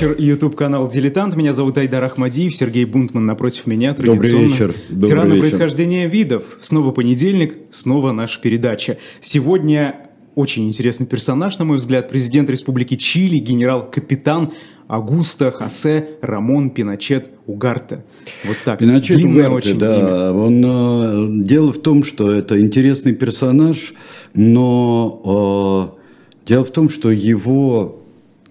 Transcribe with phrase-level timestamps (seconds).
[0.00, 0.16] Вечер.
[0.18, 1.36] YouTube канал Дилетант.
[1.36, 2.54] Меня зовут Айдар Ахмадиев.
[2.56, 3.92] Сергей Бунтман напротив меня.
[3.92, 4.74] Добрый вечер.
[4.88, 5.40] Добрый Тираны вечер.
[5.40, 6.44] происхождения видов.
[6.58, 8.96] Снова понедельник, снова наша передача.
[9.20, 12.08] Сегодня очень интересный персонаж, на мой взгляд.
[12.08, 14.52] Президент Республики Чили, генерал-капитан
[14.88, 18.02] Агуста Хосе Рамон Пиночет Угарте.
[18.44, 18.78] Вот так.
[18.78, 19.98] Пиночет Длинное Угарте, очень да.
[19.98, 20.32] имя.
[20.32, 23.92] Он, э, дело в том, что это интересный персонаж,
[24.32, 27.99] но э, дело в том, что его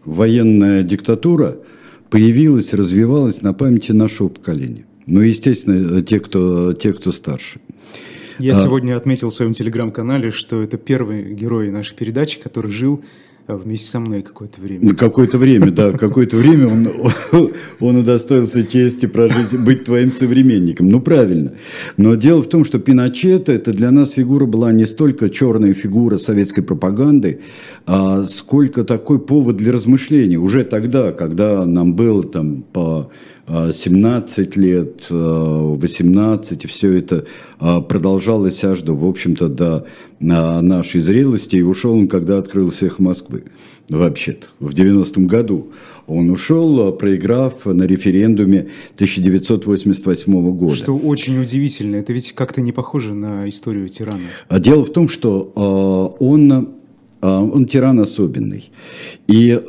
[0.09, 1.57] военная диктатура
[2.09, 4.85] появилась, развивалась на памяти нашего поколения.
[5.05, 7.59] Ну, естественно, те, кто, те, кто старше.
[8.39, 8.55] Я А.
[8.55, 13.03] сегодня отметил в своем телеграм-канале, что это первый герой нашей передачи, который жил
[13.55, 14.79] вместе со мной какое-то время.
[14.81, 20.89] Ну, Какое-то время, да, какое-то время он, он удостоился чести прожить, быть твоим современником.
[20.89, 21.53] Ну, правильно.
[21.97, 26.17] Но дело в том, что Пиночет, это для нас фигура была не столько черная фигура
[26.17, 27.41] советской пропаганды,
[27.85, 30.37] а сколько такой повод для размышлений.
[30.37, 33.11] Уже тогда, когда нам было там по
[33.49, 37.25] 17 лет, а, 18, и все это
[37.59, 39.85] а, продолжалось аж до, в общем-то, до
[40.21, 41.55] а, нашей зрелости.
[41.55, 43.43] И ушел он, когда открылся их Москвы.
[43.89, 45.71] Вообще-то, в 90-м году.
[46.05, 50.75] Он ушел, а, проиграв на референдуме 1988 года.
[50.75, 54.27] Что очень удивительно, это ведь как-то не похоже на историю тирана.
[54.47, 56.69] А Дело в том, что он,
[57.21, 58.71] он тиран особенный.
[59.27, 59.59] И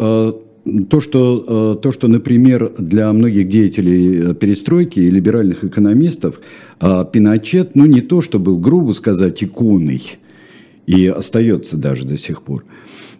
[0.89, 6.41] то, что, э, то, что, например, для многих деятелей э, перестройки и либеральных экономистов
[6.81, 10.03] э, Пиночет, ну не то, что был, грубо сказать, иконой,
[10.87, 12.65] и остается даже до сих пор,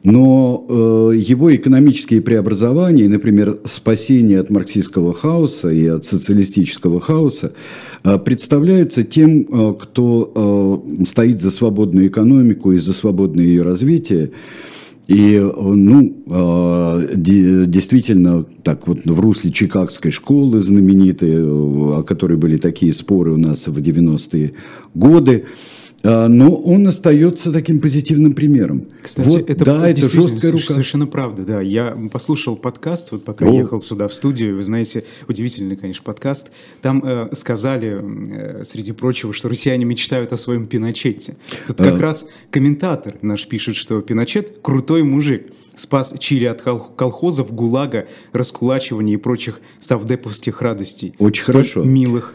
[0.03, 0.67] но
[1.15, 7.53] его экономические преобразования, например, спасение от марксистского хаоса и от социалистического хаоса,
[8.25, 9.45] представляются тем,
[9.75, 14.33] кто стоит за свободную экономику и за свободное ее развитие.
[15.11, 16.15] И, э, ну,
[17.17, 23.33] де- действительно, так вот в русле Чикагской школы знаменитой, э, о которой были такие споры
[23.33, 24.53] у нас в 90-е
[24.95, 25.47] годы,
[26.03, 28.87] но он остается таким позитивным примером.
[29.03, 30.65] Кстати, Вот, это да, это жесткая рука.
[30.65, 31.61] совершенно правда, да.
[31.61, 33.53] Я послушал подкаст, вот пока О.
[33.53, 36.49] ехал сюда в студию, вы знаете, удивительный, конечно, подкаст.
[36.81, 38.01] Там э, сказали,
[38.61, 41.37] э, среди прочего, что россияне мечтают о своем Пиночете.
[41.67, 42.01] Тут как А.
[42.01, 49.15] раз комментатор наш пишет, что Пиночет крутой мужик, спас Чили от кол- колхозов, ГУЛАГа, раскулачивания
[49.15, 51.15] и прочих совдеповских радостей.
[51.19, 51.83] Очень Столь хорошо.
[51.85, 52.35] милых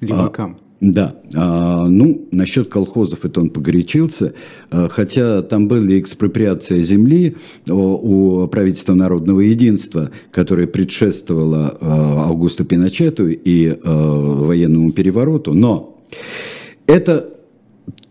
[0.00, 0.58] левакам.
[0.80, 4.34] Да, А, ну, насчет колхозов это он погорячился,
[4.70, 12.64] А, хотя там были экспроприация земли у, у правительства народного единства, которое предшествовало а, Аугусту
[12.66, 15.98] Пиночету и а, военному перевороту, но
[16.86, 17.35] это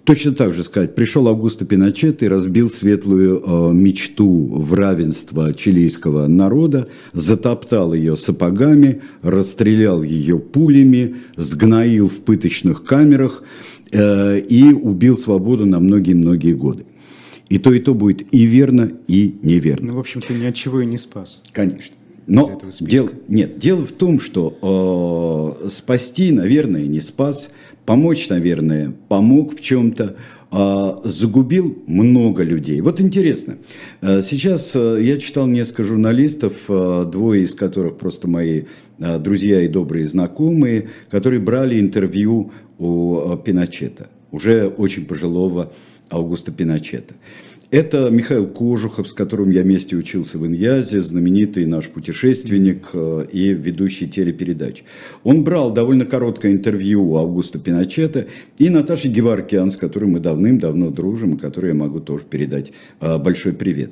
[0.06, 6.28] Точно так же сказать, пришел Августо Пиночет и разбил светлую э, мечту в равенство чилийского
[6.28, 13.42] народа, затоптал ее сапогами, расстрелял ее пулями, сгноил в пыточных камерах
[13.92, 16.86] э, и убил свободу на многие-многие годы.
[17.50, 19.88] И то, и то будет и верно, и неверно.
[19.88, 21.42] Ну, в общем-то, ни от чего и не спас.
[21.52, 21.96] Конечно.
[22.28, 27.52] Но дело, нет, дело в том, что э, спасти, наверное, не спас,
[27.86, 30.16] помочь, наверное, помог в чем-то,
[30.52, 32.80] а загубил много людей.
[32.82, 33.58] Вот интересно,
[34.02, 38.64] э, сейчас э, я читал несколько журналистов, э, двое из которых просто мои
[38.98, 45.74] э, друзья и добрые знакомые, которые брали интервью у э, Пиночета, уже очень пожилого
[46.10, 47.16] Аугуста Пиночета.
[47.72, 53.54] Это Михаил Кожухов, с которым я вместе учился в Иньязе, знаменитый наш путешественник э, и
[53.54, 54.84] ведущий телепередач.
[55.24, 58.28] Он брал довольно короткое интервью у Августа Пиночета
[58.60, 63.18] и Наташи Геваркиан, с которой мы давным-давно дружим, и которой я могу тоже передать э,
[63.18, 63.90] большой привет.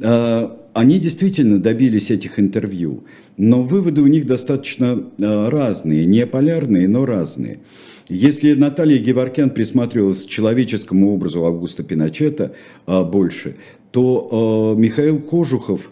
[0.00, 3.04] Э, Они действительно добились этих интервью,
[3.36, 7.60] но выводы у них достаточно разные, не полярные, но разные.
[8.08, 12.54] Если Наталья Геворкян присматривалась к человеческому образу Августа Пиночета
[12.86, 13.56] а, больше,
[13.92, 15.90] то а, Михаил Кожухов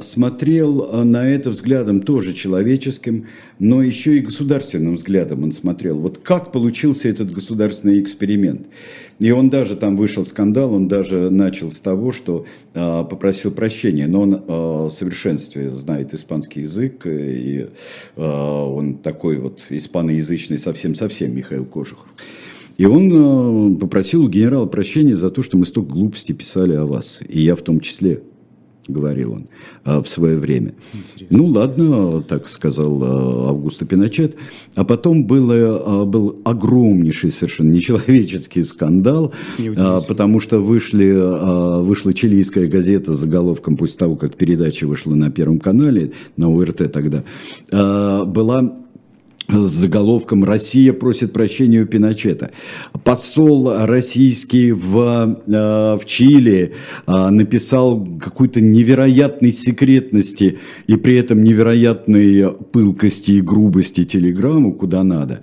[0.00, 3.26] смотрел а, на это взглядом тоже человеческим,
[3.58, 5.98] но еще и государственным взглядом он смотрел.
[5.98, 8.66] Вот как получился этот государственный эксперимент.
[9.18, 12.44] И он даже, там вышел скандал, он даже начал с того, что
[12.74, 17.68] а, попросил прощения, но он в совершенстве знает испанский язык, и
[18.16, 22.06] он такой вот испаноязычный совсем-совсем Михаил Кожухов.
[22.78, 26.86] И он э, попросил у генерала прощения за то, что мы столько глупостей писали о
[26.86, 28.22] вас, и я в том числе.
[28.88, 30.74] Говорил он в свое время.
[30.92, 31.38] Интересно.
[31.38, 34.36] Ну ладно, так сказал Августо Пиночет.
[34.74, 39.32] А потом было, был огромнейший совершенно нечеловеческий скандал,
[40.08, 45.60] потому что вышли, вышла чилийская газета с заголовком, после того, как передача вышла на Первом
[45.60, 47.22] канале, на УРТ тогда,
[47.70, 48.81] была
[49.52, 52.50] с заголовком «Россия просит прощения у Пиночета».
[53.04, 56.74] Посол российский в, э, в Чили
[57.06, 65.42] э, написал какой-то невероятной секретности и при этом невероятной пылкости и грубости телеграмму куда надо.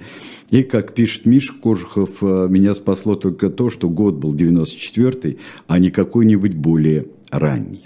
[0.50, 5.80] И, как пишет Миша Кожухов, э, меня спасло только то, что год был 94-й, а
[5.80, 7.84] не какой-нибудь более ранний.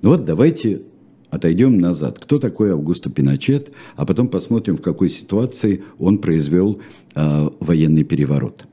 [0.00, 0.82] Ну вот давайте
[1.30, 2.18] отойдем назад.
[2.18, 6.80] Кто такой Августо Пиночет, а потом посмотрим, в какой ситуации он произвел
[7.14, 8.66] э, военный переворот.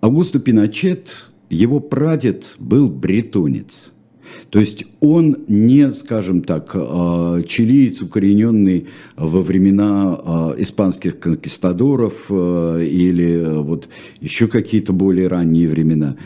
[0.00, 3.92] Августо Пиночет, его прадед был бретонец.
[4.50, 8.86] То есть он не, скажем так, э, чилиец, укорененный
[9.16, 10.18] во времена
[10.56, 13.88] э, испанских конкистадоров или вот
[14.20, 16.16] еще какие-то более ранние времена.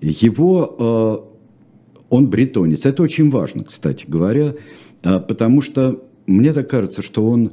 [0.00, 1.30] Его
[2.14, 2.86] он бретонец.
[2.86, 4.54] Это очень важно, кстати говоря,
[5.02, 7.52] а, потому что мне так кажется, что он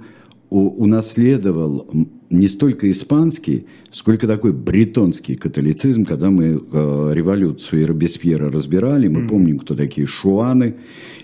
[0.52, 1.90] унаследовал
[2.30, 9.22] не столько испанский, сколько такой бретонский католицизм, когда мы э, революцию и Робеспьера разбирали, мы
[9.22, 9.28] mm-hmm.
[9.30, 10.76] помним, кто такие шуаны,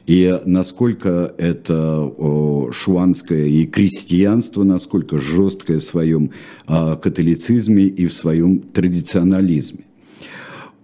[0.05, 6.31] и насколько это э, шуанское и крестьянство, насколько жесткое в своем
[6.67, 9.86] э, католицизме и в своем традиционализме.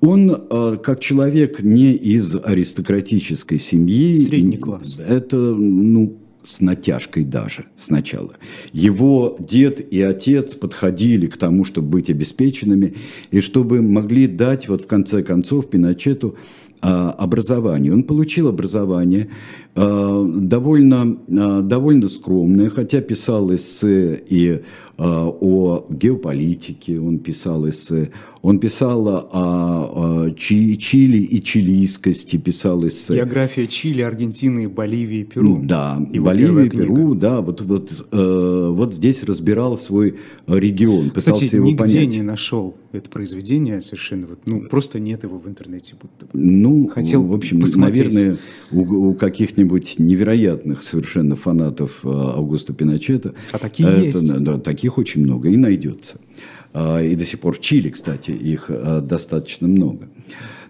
[0.05, 4.17] Он, э, как человек не из аристократической семьи...
[4.17, 4.99] Средний класс.
[4.99, 8.33] Это, ну, с натяжкой даже сначала.
[8.73, 12.95] Его дед и отец подходили к тому, чтобы быть обеспеченными,
[13.31, 16.35] и чтобы могли дать, вот в конце концов, Пиночету
[16.83, 17.93] образование.
[17.93, 19.29] Он получил образование
[19.75, 24.61] а, довольно, а, довольно скромное, хотя писал эссе и
[24.95, 28.11] о геополитике, он писал эссе,
[28.43, 33.15] он писал о Чили и чилийскости, писал эссе.
[33.15, 35.59] География Чили, Аргентины, Боливии, Перу.
[35.63, 41.55] Да, Его Боливия, Перу, да, вот, вот, э, вот здесь разбирал свой регион, пытался Кстати,
[41.55, 42.09] его нигде понять.
[42.09, 45.95] не нашел это произведение совершенно, вот, ну, просто нет его в интернете.
[45.99, 48.13] Будто Ну, Хотел в общем, посмотреть.
[48.13, 48.37] наверное,
[48.71, 53.33] у, у каких-нибудь невероятных совершенно фанатов э, Августа Пиночета.
[53.51, 54.37] А такие это, есть?
[54.39, 56.17] Да, таких очень много и найдется.
[56.73, 60.07] А, и до сих пор в Чили, кстати, их а, достаточно много.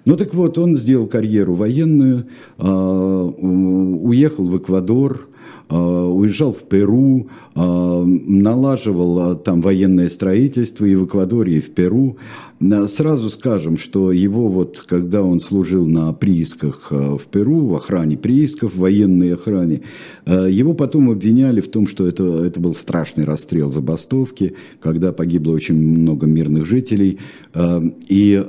[0.05, 2.27] Ну так вот, он сделал карьеру военную,
[2.57, 5.27] а, уехал в Эквадор,
[5.69, 12.17] уезжал в Перу, налаживал там военное строительство и в Эквадоре, и в Перу.
[12.88, 18.17] Сразу скажем, что его вот, когда он служил на приисках э, в Перу, в охране
[18.17, 19.81] приисков, в военной охране,
[20.25, 25.51] э, его потом обвиняли в том, что это, это был страшный расстрел забастовки, когда погибло
[25.51, 27.19] очень много мирных жителей,
[27.53, 28.41] э, и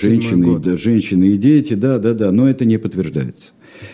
[0.00, 3.52] женщины, да, женщины и дети, да, да, да, но это не подтверждается.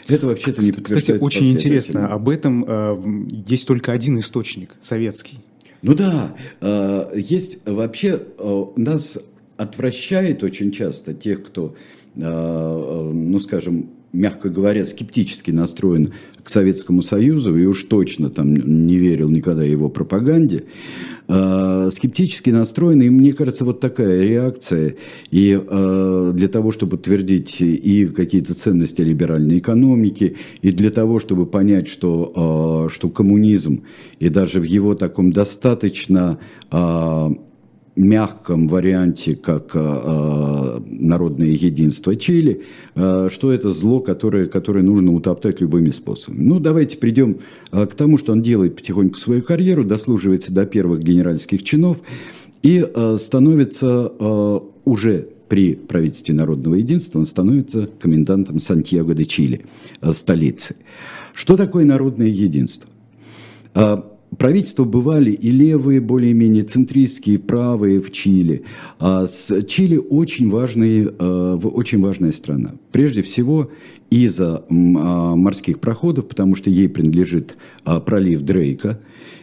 [0.09, 5.39] Это вообще-то не Кстати, очень интересно, об этом э, есть только один источник, советский.
[5.83, 9.19] Ну да, э, есть вообще, э, нас
[9.57, 11.75] отвращает очень часто тех, кто,
[12.17, 18.55] э, э, ну скажем, мягко говоря, скептически настроен к Советскому Союзу и уж точно там
[18.55, 20.65] не верил никогда его пропаганде,
[21.29, 24.97] э, скептически настроен, и мне кажется, вот такая реакция,
[25.31, 25.61] и
[26.35, 32.89] для того, чтобы утвердить и какие-то ценности либеральной экономики, и для того, чтобы понять, что,
[32.93, 33.83] что коммунизм,
[34.19, 36.39] и даже в его таком достаточно
[37.97, 39.79] мягком варианте, как э,
[40.85, 42.63] народное единство Чили,
[42.95, 46.43] э, что это зло, которое, которое нужно утоптать любыми способами.
[46.43, 47.39] Ну, давайте придем
[47.73, 51.99] э, к тому, что он делает потихоньку свою карьеру, дослуживается до первых генеральских чинов
[52.63, 54.13] и э, становится
[54.85, 59.67] уже при правительстве народного единства, он становится комендантом Сантьяго де Чили,
[60.13, 60.77] столицы.
[61.35, 62.89] Что такое народное единство?
[64.39, 68.65] Правительства бывали и левые, более-менее центристские, правые в Чили.
[68.99, 72.75] А с Чили очень, важный, э, очень важная страна.
[72.93, 73.71] Прежде всего,
[74.23, 77.57] из-за морских проходов, потому что ей принадлежит
[78.07, 79.01] пролив Дрейка.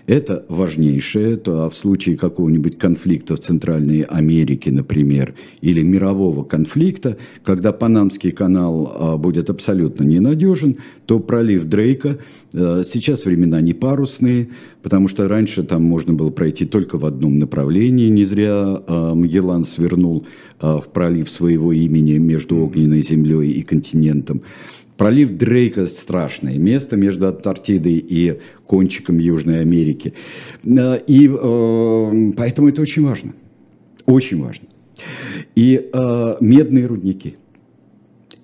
[0.08, 7.18] Это важнейшее, то а в случае какого-нибудь конфликта в Центральной Америке, например, или мирового конфликта,
[7.44, 12.18] когда Панамский канал будет абсолютно ненадежен, то пролив Дрейка,
[12.54, 14.50] э, сейчас времена не парусные,
[14.82, 20.25] потому что раньше там можно было пройти только в одном направлении, не зря Магеллан свернул
[20.62, 24.41] в пролив своего имени между огненной землей и континентом.
[24.98, 30.13] Пролив Дрейка– страшное место между Антарктидой и кончиком Южной Америки.
[30.63, 33.34] Э, и э, поэтому это очень важно.
[34.06, 34.68] Очень важно.
[35.56, 35.89] И
[36.39, 37.36] медные рудники.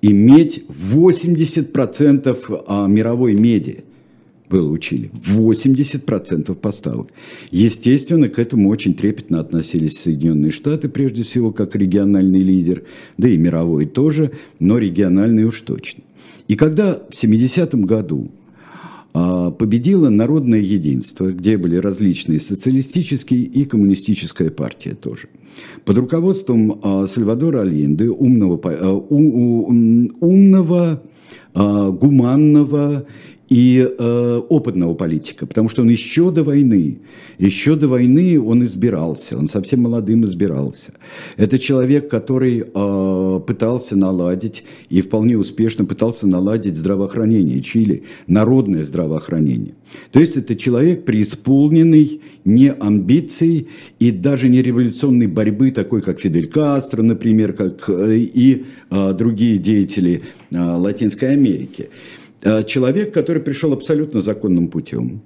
[0.01, 3.83] И медь 80% а, мировой меди
[4.49, 5.11] было учили.
[5.13, 7.09] 80% поставок.
[7.51, 12.83] Естественно, к этому очень трепетно относились Соединенные Штаты, прежде всего, как региональный лидер,
[13.17, 16.03] да и мировой тоже, но региональный уж точно.
[16.47, 18.31] И когда в 70-м году
[19.19, 25.29] а, победило народное единство, где были различные социалистические и коммунистическая партия тоже.
[25.85, 31.01] Под руководством а, Сальвадора Алинды, умного, а, умного
[31.55, 33.07] гуманного
[33.49, 36.99] и э, опытного политика, потому что он еще до войны,
[37.37, 40.93] еще до войны он избирался, он совсем молодым избирался.
[41.37, 49.75] Это человек, который э, пытался наладить и вполне успешно пытался наладить здравоохранение Чили, народное здравоохранение.
[50.11, 53.67] То есть это человек, преисполненный не амбиций
[53.99, 59.57] и даже не революционной борьбы, такой как Фидель Кастро, например, как э, и э, другие
[59.57, 61.89] деятели э, Латинской Америки.
[62.43, 65.21] Э, человек, который пришел абсолютно законным путем.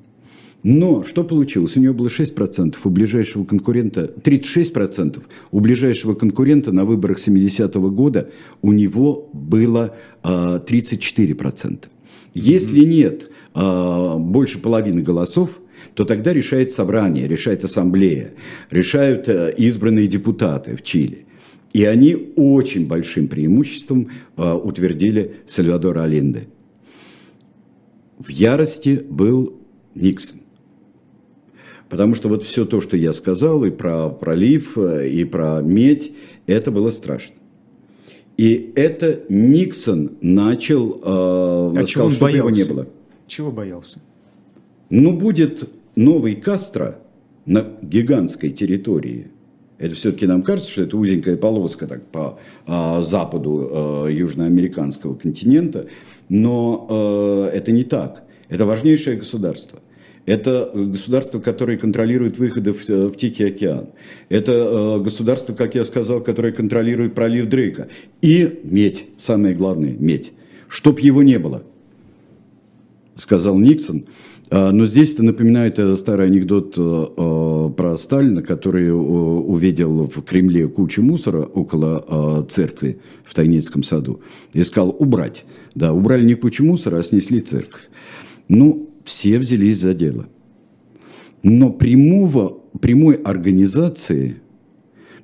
[0.63, 1.75] Но что получилось?
[1.75, 8.29] У него было 6%, у ближайшего конкурента 36%, у ближайшего конкурента на выборах 70-го года
[8.61, 11.85] у него было э, 34%.
[12.33, 15.49] Если нет э, больше половины голосов,
[15.95, 18.31] то тогда решает собрание, решает ассамблея,
[18.69, 21.25] решают э, избранные депутаты в Чили.
[21.73, 26.47] И они очень большим преимуществом э, утвердили Сальвадора Алинде
[28.21, 29.55] в ярости был
[29.95, 30.39] Никсон.
[31.89, 36.11] Потому что вот все то, что я сказал, и про пролив, и про медь,
[36.47, 37.35] это было страшно.
[38.37, 42.87] И это Никсон начал, э, а сказал, чего чтобы его не было.
[43.27, 44.01] Чего боялся?
[44.89, 46.99] Ну, будет новый Кастро
[47.45, 49.27] на гигантской территории.
[49.77, 55.87] Это все-таки нам кажется, что это узенькая полоска так, по э, западу э, южноамериканского континента.
[56.31, 56.87] Но
[57.51, 58.23] э, это не так.
[58.47, 59.79] Это важнейшее государство.
[60.25, 63.89] Это государство, которое контролирует выходы в, в Тихий океан.
[64.29, 67.89] Это э, государство, как я сказал, которое контролирует пролив Дрейка.
[68.21, 70.31] И медь, самое главное, медь.
[70.69, 71.63] Чтоб его не было,
[73.15, 74.05] сказал Никсон.
[74.49, 80.21] А, но здесь это напоминает э, старый анекдот э, э, про Сталина, который увидел в
[80.23, 84.21] Кремле кучу мусора около церкви в Тайницком саду
[84.53, 85.45] и сказал убрать.
[85.73, 87.89] Да, убрали не кучу мусора, а снесли церковь.
[88.49, 90.27] Ну, все взялись за дело.
[91.43, 94.41] Но прямого, прямой организации–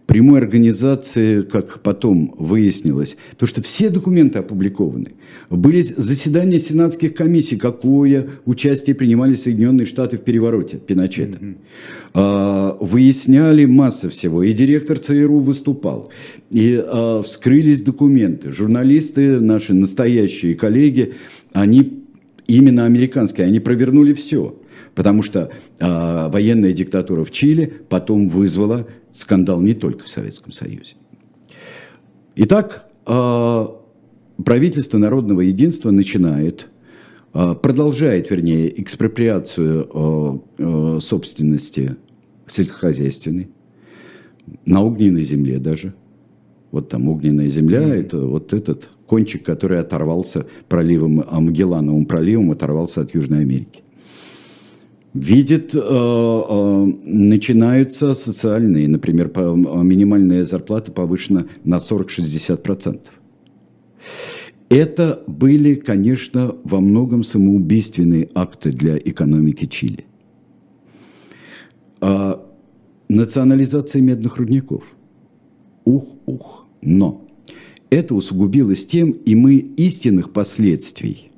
[0.07, 5.11] прямой организации, как потом выяснилось, потому что все документы опубликованы.
[5.49, 11.37] Были заседания сенатских комиссий, какое участие принимали Соединенные Штаты в перевороте Пиночета.
[12.13, 12.77] Mm-hmm.
[12.79, 16.09] Выясняли массу всего, и директор ЦРУ выступал,
[16.51, 18.51] и а, вскрылись документы.
[18.51, 21.13] Журналисты, наши настоящие коллеги,
[21.51, 22.01] они
[22.47, 24.55] именно американские, они провернули все.
[24.97, 30.95] Потому что э, военная диктатура в Чили потом вызвала скандал не только в Советском Союзе.
[32.35, 33.67] Итак, э,
[34.43, 36.67] правительство народного единства начинает,
[37.35, 41.95] э, продолжает, вернее, экспроприацию э, э, собственности
[42.47, 43.49] сельскохозяйственной,
[44.65, 45.93] на огненной земле даже.
[46.71, 47.99] Вот там огненная земля, mm-hmm.
[47.99, 53.83] это вот этот кончик, который оторвался проливом, Магеллановым проливом оторвался от Южной Америки
[55.17, 62.99] видит, э, э, начинаются социальные, например, минимальная зарплата повышена на 40-60%.
[64.69, 70.05] Это были, конечно, во многом самоубийственные акты для экономики Чили.
[72.01, 72.45] А
[73.09, 74.83] национализация медных рудников.
[75.85, 76.65] Ух-ух.
[76.81, 77.25] Но
[77.89, 81.31] это усугубилось тем, и мы истинных последствий–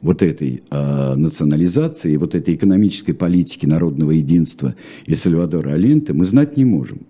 [0.00, 4.74] вот этой э, национализации, вот этой экономической политики народного единства
[5.06, 7.00] и Сальвадора Аленте мы знать не можем.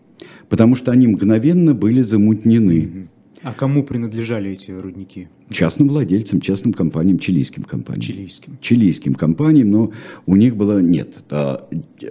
[0.48, 3.08] Потому что они мгновенно были замутнены.
[3.42, 5.28] А кому принадлежали эти рудники?
[5.50, 8.02] Частным владельцам, частным компаниям, чилийским компаниям.
[8.02, 8.58] Чилийским.
[8.60, 9.92] Чилийским компаниям, но
[10.26, 11.18] у них было нет.
[11.30, 11.66] А,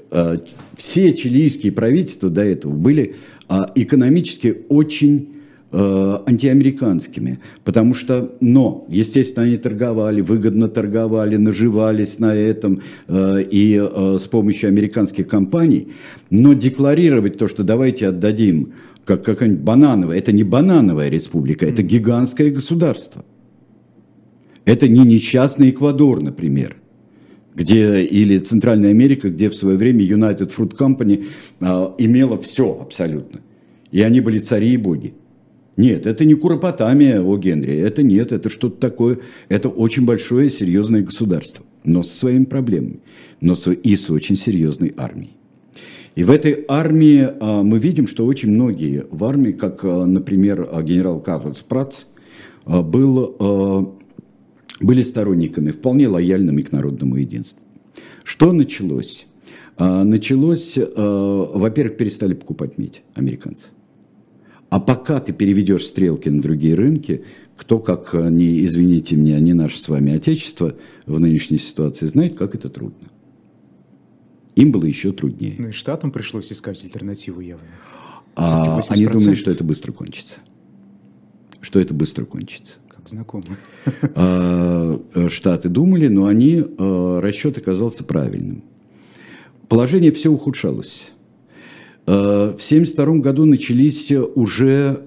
[0.09, 0.41] а,
[0.75, 3.15] все чилийские правительства до этого были
[3.47, 5.38] а, экономически очень
[5.71, 14.17] антиамериканскими, потому что, но, естественно, они торговали, выгодно торговали, наживались на этом а, и а,
[14.19, 15.89] с помощью американских компаний,
[16.31, 18.73] но декларировать то, что давайте отдадим
[19.05, 20.17] как какая-нибудь банановая.
[20.17, 23.25] Это не банановая республика, это гигантское государство.
[24.65, 26.75] Это не несчастный Эквадор, например,
[27.55, 31.25] где, или Центральная Америка, где в свое время United Fruit Company
[31.59, 33.41] а, имела все абсолютно.
[33.91, 35.13] И они были цари и боги.
[35.79, 41.03] Нет, это не Куропотамия, о Генри, это нет, это что-то такое, это очень большое серьезное
[41.03, 42.99] государство, но со своими проблемами,
[43.39, 45.37] но и с очень серьезной армией.
[46.15, 50.67] И в этой армии а, мы видим, что очень многие в армии, как, а, например,
[50.69, 52.07] а, генерал Карлос Прац,
[52.65, 53.95] был,
[54.81, 57.63] были сторонниками, вполне лояльными к народному единству.
[58.25, 59.25] Что началось?
[59.79, 63.67] Началось, во-первых, перестали покупать медь американцы.
[64.69, 67.23] А пока ты переведешь стрелки на другие рынки,
[67.57, 72.55] кто, как не, извините меня, не наше с вами отечество в нынешней ситуации, знает, как
[72.55, 73.09] это трудно
[74.61, 75.55] им было еще труднее.
[75.57, 77.65] Ну и штатам пришлось искать альтернативу явно.
[78.35, 80.37] А, они думали, что это быстро кончится.
[81.61, 82.73] Что это быстро кончится.
[82.87, 83.43] Как знакомо.
[84.15, 84.99] А,
[85.29, 88.63] штаты думали, но они, а, расчет оказался правильным.
[89.67, 91.09] Положение все ухудшалось.
[92.11, 94.99] А, в 1972 году начались уже,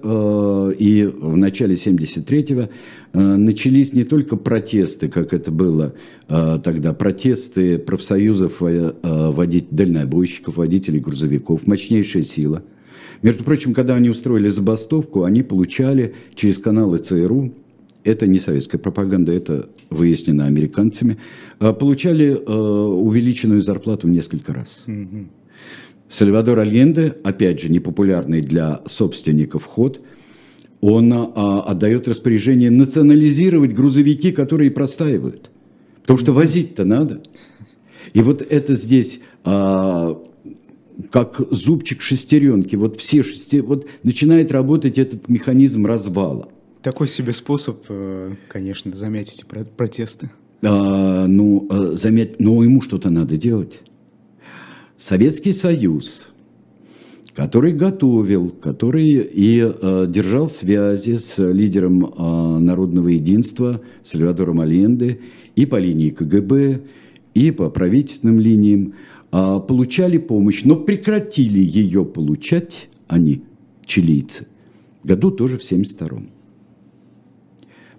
[0.79, 2.69] и в начале 1973
[3.11, 5.95] начались не только протесты, как это было
[6.29, 12.63] тогда, протесты профсоюзов водителей, дальнобойщиков, водителей грузовиков, мощнейшая сила.
[13.21, 17.53] Между прочим, когда они устроили забастовку, они получали через каналы ЦРУ,
[18.05, 21.17] это не советская пропаганда, это выяснено американцами,
[21.59, 24.85] получали увеличенную зарплату в несколько раз.
[24.87, 25.25] Mm-hmm.
[26.13, 29.99] Сальвадор Альенде, опять же, непопулярный для собственников ход,
[30.79, 35.49] он а, отдает распоряжение национализировать грузовики, которые простаивают.
[36.01, 37.23] Потому что возить-то надо.
[38.13, 40.21] И вот это здесь а,
[41.09, 42.75] как зубчик шестеренки.
[42.75, 46.47] Вот все шести, вот начинает работать этот механизм развала.
[46.83, 50.29] Такой себе способ, э, конечно, замять эти протесты.
[50.61, 53.79] А, ну, э, замять, но ему что-то надо делать.
[55.03, 56.29] Советский Союз,
[57.35, 65.19] который готовил, который и э, держал связи с лидером э, народного единства Сальвадором Аленде
[65.57, 66.83] и по линии КГБ,
[67.33, 68.93] и по правительственным линиям,
[69.33, 73.41] э, получали помощь, но прекратили ее получать они,
[73.85, 74.47] чилийцы,
[75.03, 76.29] году тоже в 1972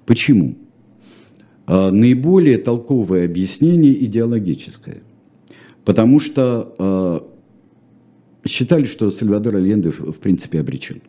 [0.06, 0.54] Почему?
[1.66, 5.02] Э, наиболее толковое объяснение идеологическое–
[5.84, 6.74] Потому что
[8.44, 11.02] э, считали, что Сальвадор Альенде в принципе обречен.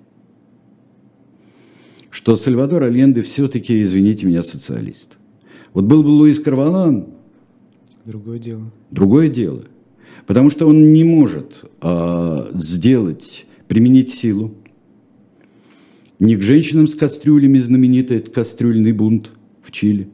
[2.10, 5.18] Что Сальвадор Альенде все-таки, извините меня, социалист.
[5.74, 7.08] Вот был бы Луис Карвалан.
[8.06, 8.72] Другое дело.
[8.92, 9.64] Другое дело.
[10.26, 14.56] Потому что он не может э, сделать, применить силу.
[16.20, 20.10] Не к женщинам с кастрюлями, знаменитый кастрюльный бунт в Чили,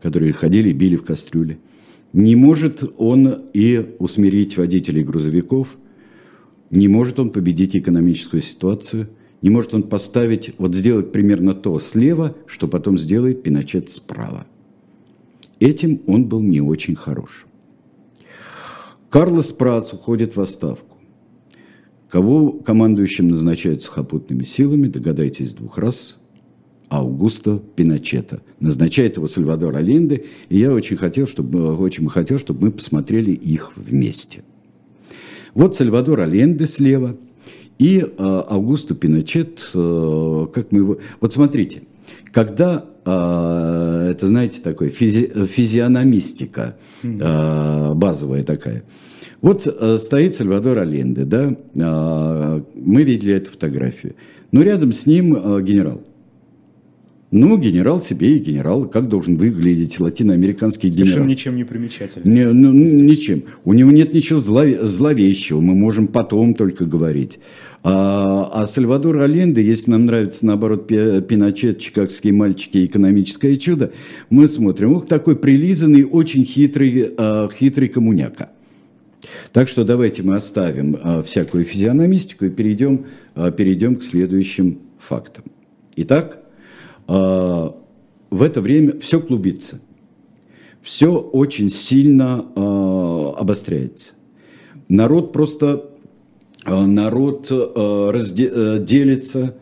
[0.00, 1.58] которые ходили и били в кастрюле–
[2.12, 5.68] не может он и усмирить водителей грузовиков,
[6.70, 9.08] не может он победить экономическую ситуацию,
[9.42, 14.46] не может он поставить, вот сделать примерно то слева, что потом сделает Пиночет справа.
[15.58, 17.46] Этим он был не очень хорош.
[19.08, 20.96] Карлос Прац уходит в отставку.
[22.08, 26.19] Кого командующим назначают сухопутными силами, догадайтесь двух раз,
[26.90, 28.40] Аугусто Пиночета.
[28.58, 33.72] Назначает его Сальвадор Алинде, и я очень хотел, чтобы, очень хотел, чтобы мы посмотрели их
[33.76, 34.42] вместе.
[35.54, 37.16] Вот Сальвадор Аленде слева
[37.78, 40.98] и э, Аугусто Пиночет, э, как мы его...
[41.20, 41.82] Вот смотрите,
[42.32, 45.46] когда, э, это знаете, такое физи...
[45.46, 48.82] физиономистика э, базовая такая,
[49.40, 54.14] вот э, стоит Сальвадор Аленде, да, э, мы видели эту фотографию,
[54.52, 56.02] но рядом с ним э, генерал.
[57.30, 58.88] Ну, генерал себе и генерал.
[58.88, 61.06] Как должен выглядеть латиноамериканский генерал?
[61.06, 62.32] Совершенно ничем не примечательный.
[62.32, 63.44] Не, ну, ничем.
[63.64, 65.60] У него нет ничего зло, зловещего.
[65.60, 67.38] Мы можем потом только говорить.
[67.84, 73.92] А, а Сальвадор Аленде, если нам нравится, наоборот, Пиночет, чикагские мальчики, экономическое чудо,
[74.28, 74.92] мы смотрим.
[74.92, 78.50] Ух, такой прилизанный, очень хитрый, а, хитрый коммуняка.
[79.52, 83.06] Так что давайте мы оставим а, всякую физиономистику и перейдем,
[83.56, 85.44] перейдем к следующим фактам.
[85.94, 86.40] Итак,
[87.10, 89.80] в это время все клубится.
[90.80, 92.44] Все очень сильно
[93.36, 94.12] обостряется.
[94.88, 95.90] Народ просто
[96.66, 99.56] народ делится,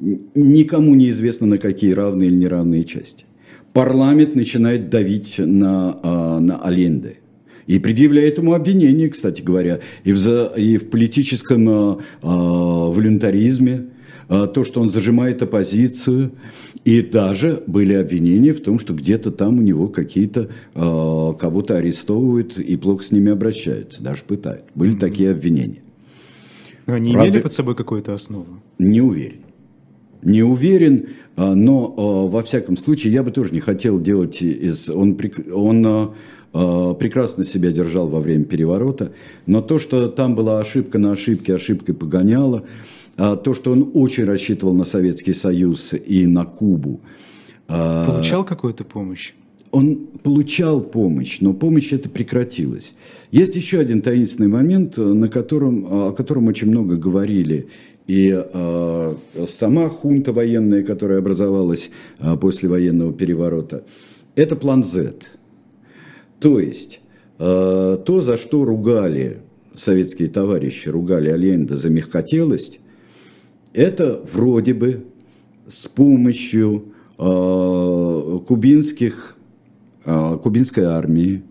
[0.00, 3.24] никому не известно на какие равные или неравные части.
[3.72, 7.18] Парламент начинает давить на, на Аленде.
[7.66, 13.84] И предъявляет ему обвинение, кстати говоря, и в, и в политическом э, волюнтаризме, э,
[14.30, 16.30] то, что он зажимает оппозицию.
[16.84, 22.58] И даже были обвинения в том, что где-то там у него какие-то э, кого-то арестовывают
[22.58, 24.64] и плохо с ними обращаются, даже пытают.
[24.74, 24.98] Были mm-hmm.
[24.98, 25.82] такие обвинения.
[26.86, 28.46] Но они Правда, имели под собой какую-то основу?
[28.78, 29.40] Не уверен.
[30.22, 34.88] Не уверен, но во всяком случае я бы тоже не хотел делать из...
[34.90, 35.18] Он,
[35.52, 36.14] он
[36.52, 39.12] прекрасно себя держал во время переворота,
[39.46, 42.64] но то, что там была ошибка на ошибке, ошибкой погоняло, а
[43.20, 47.00] то, что он очень рассчитывал на Советский Союз и на Кубу.
[47.68, 49.32] А, получал какую-то помощь?
[49.70, 52.94] Он получал помощь, но помощь это прекратилась.
[53.30, 57.68] Есть еще один таинственный момент, на котором, о котором очень много говорили.
[58.08, 59.14] И э,
[59.48, 63.84] сама хунта военная, которая образовалась э, после военного переворота,
[64.34, 65.14] это план Z.
[66.40, 67.00] То есть,
[67.38, 69.38] э, то, за что ругали
[69.76, 72.79] советские товарищи, ругали Allende за мягкотелость,
[73.72, 75.04] это вроде бы
[75.68, 76.86] с помощью
[77.18, 79.36] э, кубинских,
[80.04, 81.42] э, кубинской армии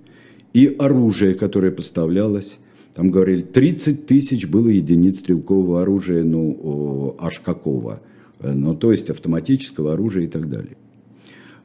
[0.53, 2.59] и оружия, которое поставлялось,
[2.93, 8.01] там говорили, 30 тысяч было единиц стрелкового оружия, ну, аж какого,
[8.41, 10.75] ну, то есть автоматического оружия и так далее.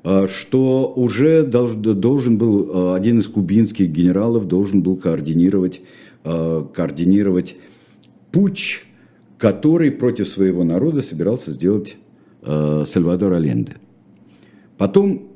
[0.04, 5.80] А, что уже должен был один из кубинских генералов должен был координировать,
[6.22, 7.56] координировать
[8.30, 8.82] путь,
[9.38, 11.96] который против своего народа собирался сделать
[12.42, 13.76] Сальвадор Аленде.
[14.76, 15.28] Потом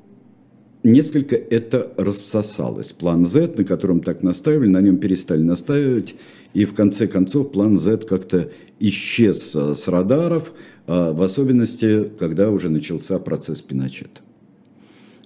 [0.83, 2.93] несколько это рассосалось.
[2.93, 6.15] План Z, на котором так настаивали, на нем перестали настаивать,
[6.55, 10.53] и в конце концов план Z как-то исчез с радаров,
[10.87, 14.21] в особенности, когда уже начался процесс Пиночета.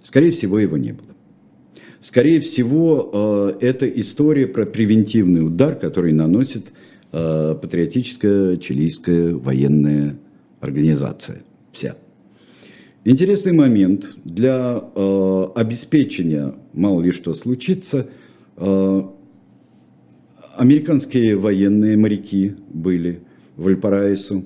[0.02, 1.08] Скорее всего, его не было.
[2.00, 3.10] Скорее всего,
[3.60, 6.70] э, это история про превентивный удар, который наносит э,
[7.12, 10.16] патриотическая чилийская военная
[10.60, 11.42] организация.
[11.70, 11.94] Вся.
[13.04, 18.08] Интересный момент для э, обеспечения, мало ли что случится,
[20.56, 23.20] американские военные моряки были
[23.56, 24.44] в Вальпараису.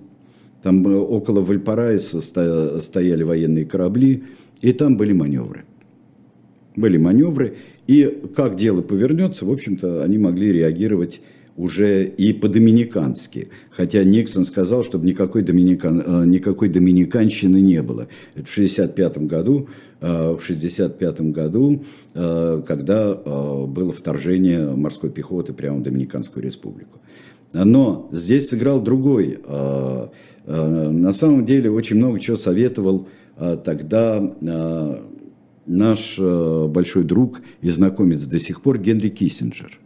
[0.63, 4.25] Там около Вальпараиса стояли военные корабли,
[4.61, 5.65] и там были маневры.
[6.75, 11.21] Были маневры, и как дело повернется, в общем-то, они могли реагировать
[11.57, 13.49] уже и по-доминикански.
[13.71, 18.09] Хотя Никсон сказал, чтобы никакой, доминикан, э, никакой доминиканщины не было.
[18.35, 19.69] Это в 1965 году,
[20.01, 27.01] э, в 65 году, э, когда было вторжение морской пехоты прямо в Доминиканскую республику.
[27.53, 29.39] Но здесь сыграл другой.
[30.47, 33.09] На самом деле очень много чего советовал
[33.65, 34.37] тогда
[35.67, 39.81] наш большой друг и знакомец до сих пор Генри Киссинджер.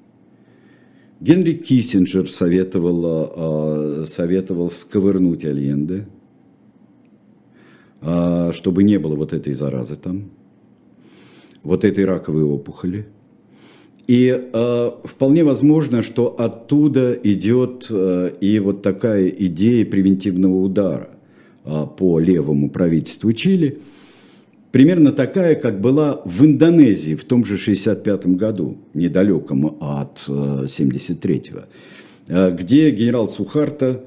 [1.21, 6.07] Генри Киссинджер советовал, советовал сковырнуть Альенде,
[8.01, 10.31] чтобы не было вот этой заразы там,
[11.63, 13.07] вот этой раковой опухоли.
[14.07, 21.11] И э, вполне возможно, что оттуда идет э, и вот такая идея превентивного удара.
[21.63, 23.81] По левому правительству Чили,
[24.73, 31.63] примерно такая, как была в Индонезии в том же 65 году, недалеком от 73-го, э,
[32.29, 34.05] э, где генерал Сухарта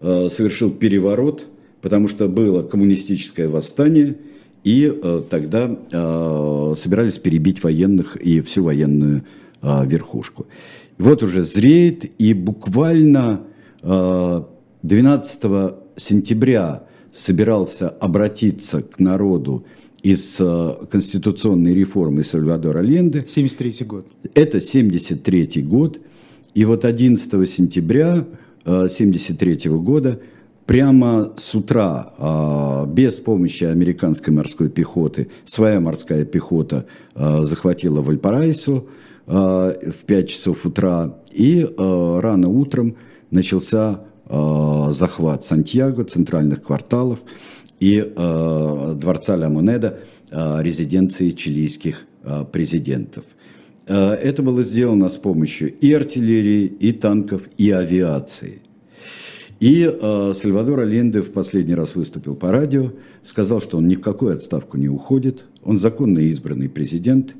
[0.00, 1.46] э, совершил переворот,
[1.80, 4.16] потому что было коммунистическое восстание,
[4.64, 4.92] и
[5.30, 5.66] тогда
[6.74, 9.22] собирались перебить военных и всю военную
[9.62, 10.46] верхушку.
[10.98, 13.42] Вот уже зреет, и буквально
[13.82, 15.42] 12
[15.96, 19.64] сентября собирался обратиться к народу
[20.06, 23.24] из э, конституционной реформы Сальвадора Ленде.
[23.26, 24.06] 73 год.
[24.34, 25.98] Это 73 год.
[26.54, 28.24] И вот 11 сентября
[28.64, 30.20] 73 э, года
[30.64, 38.84] прямо с утра, э, без помощи американской морской пехоты, своя морская пехота захватила Вальпараисо
[39.26, 41.16] в 5 часов утра.
[41.32, 42.96] И рано утром
[43.30, 47.20] начался захват Сантьяго, центральных кварталов
[47.80, 49.98] и э, дворца Ля Монеда,
[50.30, 52.06] э, резиденции чилийских
[52.50, 53.24] президентов.
[53.86, 58.62] Это было сделано с помощью и артиллерии, и танков, и авиации.
[59.58, 64.00] И э, Сальвадор Аленде в последний раз выступил по радио, сказал, что он ни в
[64.00, 67.34] какую отставку не уходит, он законно избранный президент,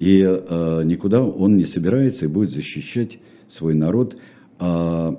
[0.00, 4.16] и э, никуда он не собирается и будет защищать свой народ.
[4.58, 5.14] Э,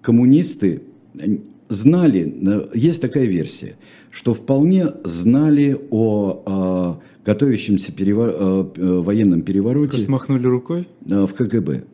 [0.00, 0.82] коммунисты
[1.68, 3.76] знали, есть такая версия,
[4.12, 9.92] что вполне знали о э, готовящемся перевор, э, э военном перевороте.
[9.92, 10.88] Просто махнули рукой?
[11.10, 11.84] Э, в КГБ.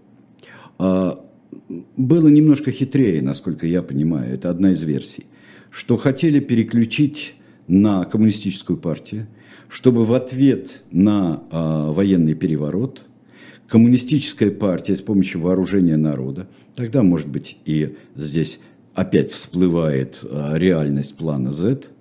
[0.80, 1.12] Э,
[1.96, 5.26] было немножко хитрее, насколько я понимаю, это одна из версий,
[5.70, 7.36] что хотели переключить
[7.68, 9.28] на коммунистическую партию,
[9.68, 13.04] чтобы в ответ на э, военный переворот
[13.68, 18.60] коммунистическая партия с помощью вооружения народа, тогда, может быть, и здесь
[18.94, 21.97] опять всплывает э, реальность плана Z, э,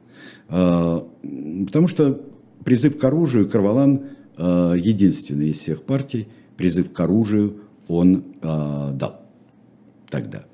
[0.47, 2.21] потому что
[2.63, 4.01] призыв к оружию Карвалан
[4.37, 9.21] э, единственный из всех партий, призыв к оружию он э, дал
[10.09, 10.45] тогда.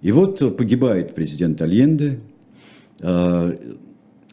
[0.00, 2.20] И вот погибает президент Альенде.
[3.00, 3.56] Э,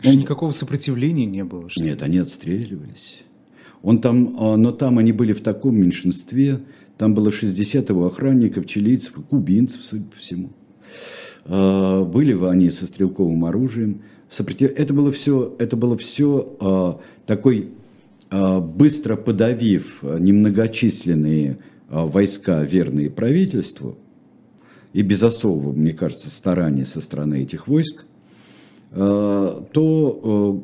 [0.06, 0.18] он...
[0.18, 1.70] Никакого сопротивления не было?
[1.70, 3.24] Что Нет, они отстреливались.
[3.82, 6.60] Он там, э, но там они были в таком меньшинстве,
[6.98, 10.50] там было 60 его охранников, чилийцев, кубинцев, судя по всему.
[11.46, 14.02] Э, были они со стрелковым оружием.
[14.30, 17.70] Это было все, это было все такой
[18.32, 21.58] быстро подавив немногочисленные
[21.90, 23.98] войска, верные правительству,
[24.96, 28.06] и без особого, мне кажется, старания со стороны этих войск,
[28.92, 30.64] э, то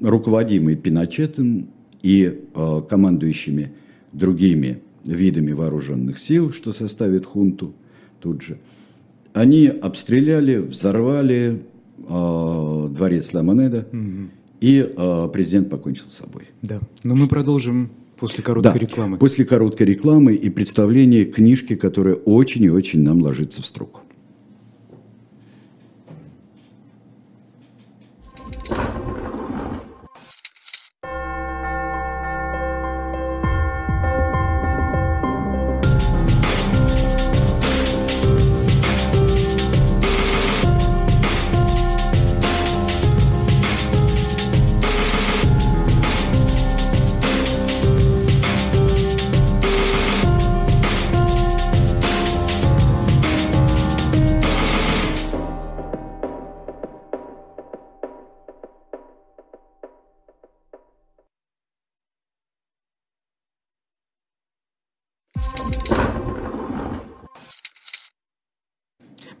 [0.00, 1.66] э, руководимый Пиночетом
[2.02, 3.72] и э, командующими
[4.12, 7.74] другими видами вооруженных сил, что составит хунту
[8.20, 8.58] тут же,
[9.32, 11.62] они обстреляли, взорвали
[12.08, 14.30] дворец Ла Монеда, угу.
[14.60, 14.94] и
[15.32, 16.48] президент покончил с собой.
[16.62, 17.90] Да, но мы продолжим
[18.22, 19.18] После короткой да, рекламы.
[19.18, 24.02] После короткой рекламы и представления книжки, которая очень и очень нам ложится в строку.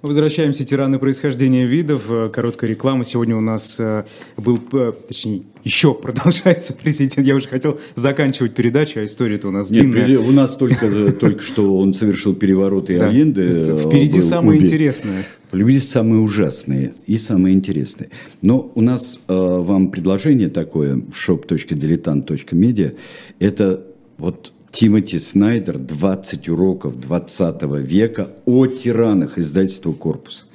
[0.02, 2.02] Возвращаемся, тираны происхождения видов.
[2.08, 3.04] Э, короткая реклама.
[3.04, 4.02] Сегодня у нас э,
[4.36, 7.24] был, э, точнее, еще продолжается президент.
[7.24, 10.18] Я уже хотел заканчивать передачу, а история-то у нас Нет, длинная.
[10.18, 13.76] у нас только, только что он совершил переворот и Алленде.
[13.76, 15.24] Впереди самое интересное.
[15.46, 18.10] Впереди самые ужасные и самые интересные.
[18.40, 22.96] Но у нас вам предложение такое, shop.diletant.media,
[23.38, 23.86] это
[24.18, 30.46] вот Тимоти Снайдер «20 уроков 20 века о тиранах» издательства «Корпус».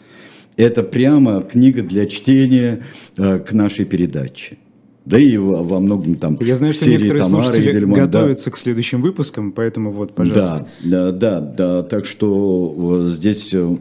[0.57, 2.83] Это прямо книга для чтения
[3.15, 4.57] э, к нашей передаче.
[5.05, 8.51] Да и во, во многом там Я знаю, что некоторые Тамары слушатели Дельмон, готовятся да.
[8.51, 10.67] к следующим выпускам, поэтому вот, пожалуйста.
[10.83, 11.83] Да, да, да.
[11.83, 13.77] Так что здесь э,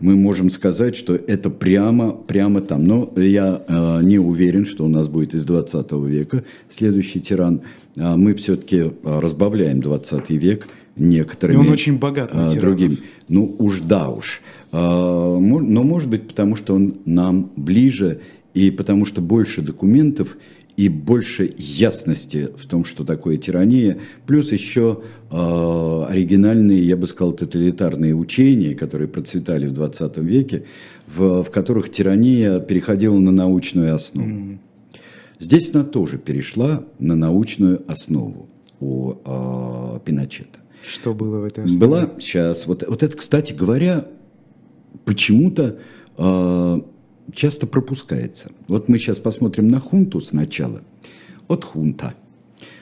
[0.00, 2.86] мы можем сказать, что это прямо, прямо там.
[2.86, 7.62] Но я э, не уверен, что у нас будет из 20 века следующий тиран.
[7.98, 11.56] А мы все-таки а, разбавляем 20 век некоторыми...
[11.56, 12.98] И он очень богат на другим.
[13.28, 14.40] Ну уж да уж.
[14.72, 18.20] А, но может быть потому, что он нам ближе
[18.54, 20.36] и потому что больше документов
[20.76, 27.32] и больше ясности в том, что такое тирания, плюс еще э, оригинальные, я бы сказал,
[27.32, 30.66] тоталитарные учения, которые процветали в 20 веке,
[31.08, 34.28] в, в которых тирания переходила на научную основу.
[34.28, 34.58] Mm-hmm.
[35.38, 38.48] Здесь она тоже перешла на научную основу
[38.80, 40.58] у э, Пиночета.
[40.82, 41.80] Что было в этой основе?
[41.80, 44.06] Была сейчас, вот, вот это, кстати говоря,
[45.04, 45.78] почему-то
[46.16, 46.80] э,
[47.32, 48.50] часто пропускается.
[48.68, 50.82] Вот мы сейчас посмотрим на хунту сначала.
[51.48, 52.14] От хунта.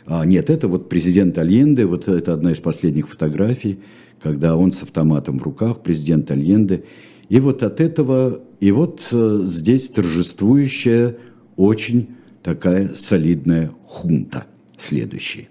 [0.06, 3.80] А, нет, это вот президент Альенде, вот это одна из последних фотографий,
[4.22, 6.84] когда он с автоматом в руках, президент Альенде.
[7.28, 11.16] И вот от этого, и вот э, здесь торжествующая
[11.56, 12.15] очень
[12.46, 14.46] такая солидная хунта.
[14.78, 15.48] Следующий.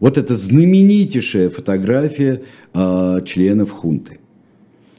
[0.00, 2.42] Вот это знаменитейшая фотография
[2.74, 4.18] э, членов хунты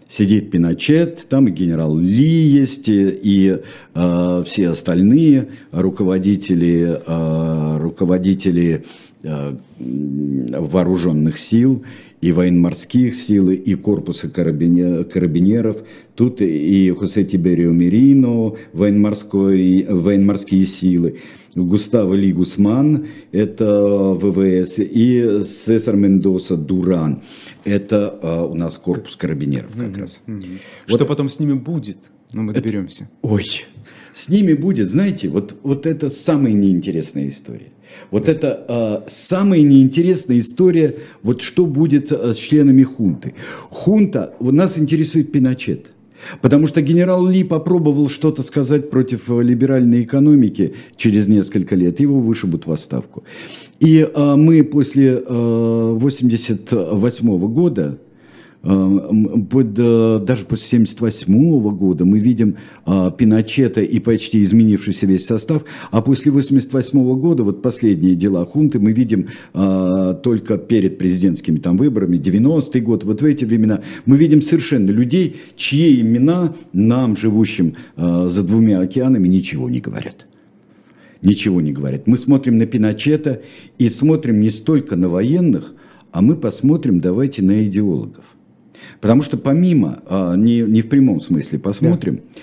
[0.07, 3.59] сидит Пиночет, там и генерал Ли есть, и, и
[3.93, 8.85] э, все остальные руководители, э, руководители
[9.81, 11.83] вооруженных сил,
[12.21, 15.77] и военно-морских сил, и корпуса карабинеров.
[16.15, 21.19] Тут и Хосе Тиберио Мерино, военно-морские силы.
[21.55, 27.23] Густаво Ли Гусман, это ВВС, и Сесар Мендоса Дуран,
[27.65, 30.19] это а, у нас корпус карабинеров как раз.
[30.85, 31.97] Что вот, потом с ними будет?
[32.33, 33.05] Ну, мы доберемся.
[33.05, 33.45] Это, ой,
[34.13, 37.71] с ними будет, знаете, вот, вот это самая неинтересная история.
[38.11, 43.35] Вот это э, самая неинтересная история, вот что будет э, с членами хунты.
[43.69, 45.91] Хунта, у нас интересует Пиночет.
[46.41, 52.19] Потому что генерал Ли попробовал что-то сказать против э, либеральной экономики через несколько лет, его
[52.19, 53.23] вышибут в отставку.
[53.79, 57.97] И э, мы после 1988 э, года,
[58.61, 67.19] даже после 1978 года мы видим Пиночета и почти изменившийся весь состав, а после 1988
[67.19, 73.21] года, вот последние дела хунты, мы видим только перед президентскими там выборами, 90-й год, вот
[73.21, 79.69] в эти времена, мы видим совершенно людей, чьи имена нам, живущим за двумя океанами, ничего
[79.69, 80.25] не говорят
[81.21, 82.07] ничего не говорят.
[82.07, 83.41] Мы смотрим на Пиночета
[83.77, 85.73] и смотрим не столько на военных,
[86.11, 88.23] а мы посмотрим, давайте, на идеологов.
[89.01, 92.41] Потому что помимо, а, не, не в прямом смысле посмотрим, да.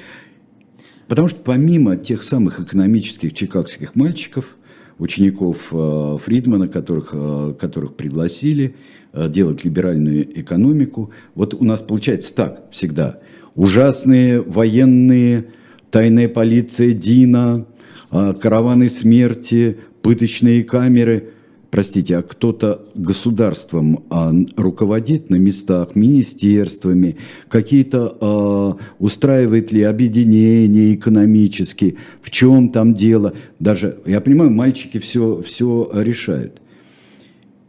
[1.08, 4.56] потому что помимо тех самых экономических чикагских мальчиков,
[4.98, 8.74] учеников а, Фридмана, которых, а, которых пригласили
[9.14, 13.20] делать либеральную экономику, вот у нас получается так всегда.
[13.54, 15.46] Ужасные военные,
[15.90, 17.66] тайная полиция Дина,
[18.10, 21.30] караваны смерти, пыточные камеры–
[21.76, 27.18] простите, а кто-то государством а, руководит на местах, министерствами,
[27.50, 33.34] какие-то а, устраивает ли объединения экономические, в чем там дело.
[33.58, 36.62] Даже, я понимаю, мальчики все, все решают.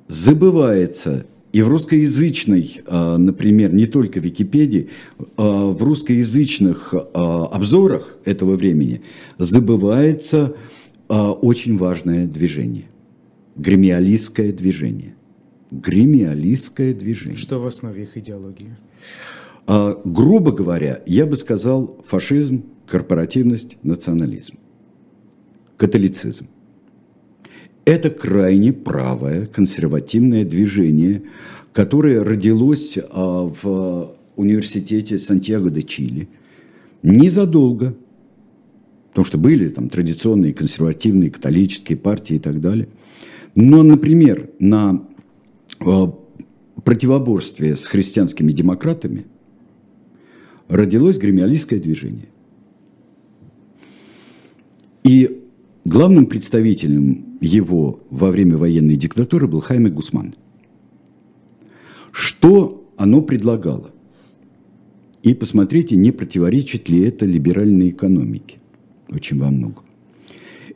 [0.08, 4.88] Забывается и в русскоязычной, а, например, не только Википедии,
[5.36, 9.02] а, в русскоязычных а, обзорах этого времени
[9.38, 10.56] забывается
[11.10, 12.86] очень важное движение–
[13.58, 15.16] гремиалистское движение.
[15.72, 17.38] Гремиалистское движение.
[17.38, 18.78] Что в основе их идеологии?
[19.66, 24.60] А, грубо говоря, я бы сказал фашизм, корпоративность, национализм,
[25.76, 26.48] католицизм.
[27.84, 31.24] Это крайне правое консервативное движение,
[31.74, 36.30] которое родилось а, в университете Сантьяго де Чили
[37.04, 37.96] незадолго,
[39.10, 42.88] потому что были там традиционные консервативные католические партии и так далее–
[43.58, 45.04] но, например, на
[45.80, 46.08] э,
[46.84, 49.26] противоборстве с христианскими демократами
[50.68, 52.30] родилось гремиалистское движение.
[55.04, 55.42] И
[55.86, 60.36] главным представителем его во время военной диктатуры был Хайме Гусман.
[62.12, 63.90] Что оно предлагало?
[65.24, 68.60] И посмотрите, не противоречит ли это либеральной экономике.
[69.10, 69.84] Очень во многом.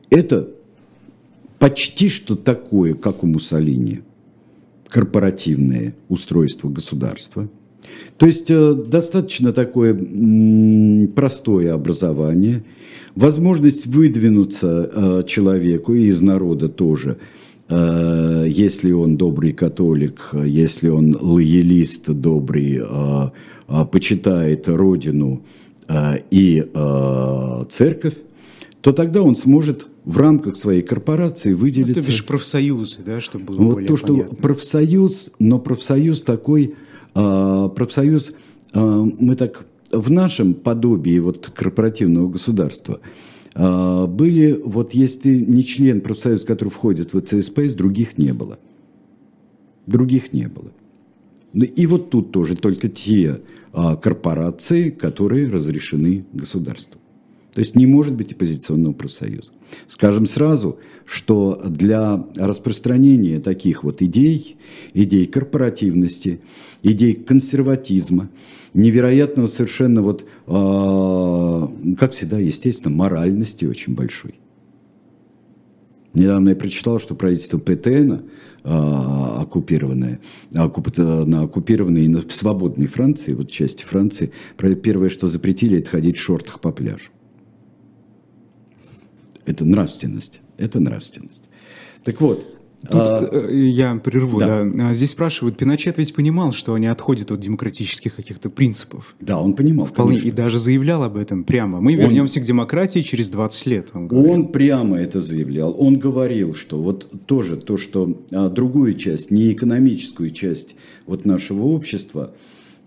[0.09, 0.49] Это
[1.61, 3.99] почти что такое, как у Муссолини,
[4.89, 7.47] корпоративное устройство государства.
[8.17, 9.93] То есть э, достаточно такое
[11.15, 12.63] простое образование,
[13.13, 17.17] возможность выдвинуться э, человеку и из народа тоже,
[17.69, 22.81] э, если он добрый католик, если он лоялист добрый,
[23.91, 25.43] почитает родину
[26.31, 26.65] и
[27.69, 28.15] церковь,
[28.81, 31.99] то тогда он сможет в рамках своей корпорации выделиться...
[31.99, 34.35] Ну, то бишь профсоюзы, да, чтобы было вот более то, что понятно.
[34.35, 36.75] профсоюз, но профсоюз такой,
[37.13, 38.33] а, профсоюз,
[38.73, 42.99] а, мы так в нашем подобии вот корпоративного государства
[43.53, 48.57] а, были, вот если не член профсоюза, который входит в ЦСПС, других не было.
[49.85, 50.71] Других не было.
[51.53, 53.41] И вот тут тоже только те
[53.73, 57.00] корпорации, которые разрешены государством.
[57.53, 59.51] То есть не может быть оппозиционного профсоюза.
[59.87, 64.57] Скажем сразу, что для распространения таких вот идей,
[64.93, 66.41] идей корпоративности,
[66.81, 68.29] идей консерватизма,
[68.73, 74.35] невероятного совершенно вот, э, как всегда, естественно, моральности очень большой.
[76.13, 78.25] Недавно я прочитал, что правительство ПТН,
[78.63, 80.19] а, оккупированное,
[80.53, 86.21] оккуп, на оккупированной, в свободной Франции, вот части Франции, первое, что запретили, это ходить в
[86.21, 87.11] шортах по пляжу.
[89.51, 90.39] Это нравственность.
[90.57, 91.43] Это нравственность.
[92.05, 92.47] Так вот,
[92.81, 94.63] Тут а, э, я прерву, да.
[94.63, 94.89] да.
[94.89, 99.13] А здесь спрашивают, Пиночет ведь понимал, что они отходят от демократических каких-то принципов.
[99.19, 99.85] Да, он понимал.
[99.85, 101.79] Вполне, и даже заявлял об этом прямо.
[101.79, 103.89] Мы он, вернемся к демократии через 20 лет.
[103.93, 105.75] Он, он прямо это заявлял.
[105.77, 110.75] Он говорил, что вот тоже то, что а, другую часть, не экономическую часть
[111.05, 112.33] вот нашего общества,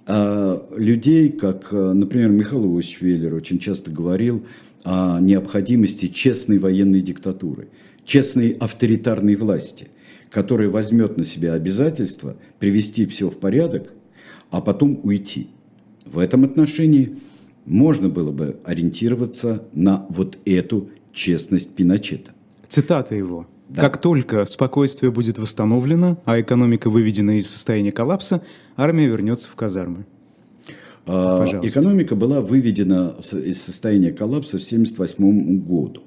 [0.07, 4.45] а людей, как, а, например, Михаил Иосиф Веллер очень часто говорил
[4.85, 7.69] о необходимости честной военной диктатуры–
[8.05, 9.89] честной авторитарной власти,
[10.31, 13.93] которая возьмет на себя обязательство привести все в порядок,
[14.51, 15.49] а потом уйти.
[16.05, 17.19] В этом отношении
[17.65, 22.33] можно было бы ориентироваться на вот эту честность Пиночета.
[22.69, 23.47] Цитата его.
[23.69, 23.81] Да.
[23.81, 28.43] Как только спокойствие будет восстановлено, а экономика выведена из состояния коллапса,
[28.77, 30.05] армия вернется в казармы.
[31.07, 31.81] А, Пожалуйста.
[31.81, 36.03] Экономика была выведена из состояния коллапса в 1978 году.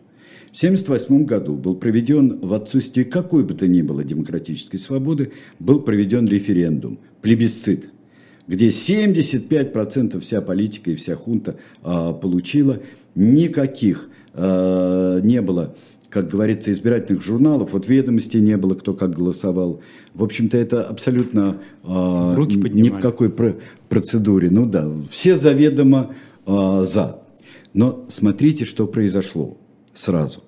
[0.52, 5.82] В 1978 году был проведен в отсутствии какой бы то ни было демократической свободы, был
[5.82, 7.90] проведен референдум, плебисцит,
[8.48, 12.80] где 75% вся политика и вся хунта а, получила,
[13.14, 15.76] никаких а, не было
[16.10, 19.82] как говорится, избирательных журналов, вот ведомости не было, кто как голосовал.
[20.14, 23.58] В общем-то, это абсолютно э, Руки ни в какой про-
[23.90, 24.50] процедуре.
[24.50, 27.22] Ну да, все заведомо э, за.
[27.74, 29.58] Но смотрите, что произошло
[29.94, 30.42] сразу.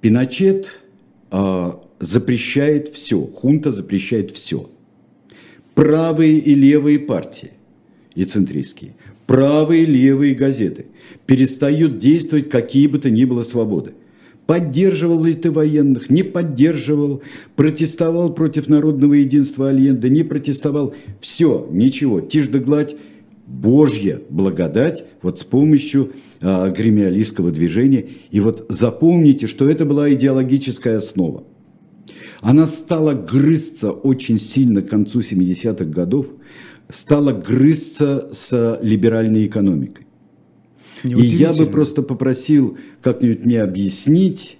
[0.00, 0.82] Пиночет
[1.30, 4.70] э, запрещает все, хунта запрещает все.
[5.74, 7.50] Правые и левые партии
[8.14, 8.94] и центристские,
[9.26, 10.86] правые и левые газеты
[11.26, 13.94] перестают действовать какие бы то ни было свободы.
[14.46, 17.22] Поддерживал ли ты военных, не поддерживал,
[17.56, 20.94] протестовал против народного единства Альенда, не протестовал.
[21.20, 22.94] Все, ничего, тишь да гладь,
[23.46, 28.06] Божья благодать вот с помощью а, гремиалистского движения.
[28.30, 31.44] И вот запомните, что это была идеологическая основа.
[32.40, 36.26] Она стала грызться очень сильно к концу 70-х годов,
[36.90, 40.06] стала грызться с либеральной экономикой.
[41.04, 44.58] И я бы просто попросил как-нибудь мне объяснить,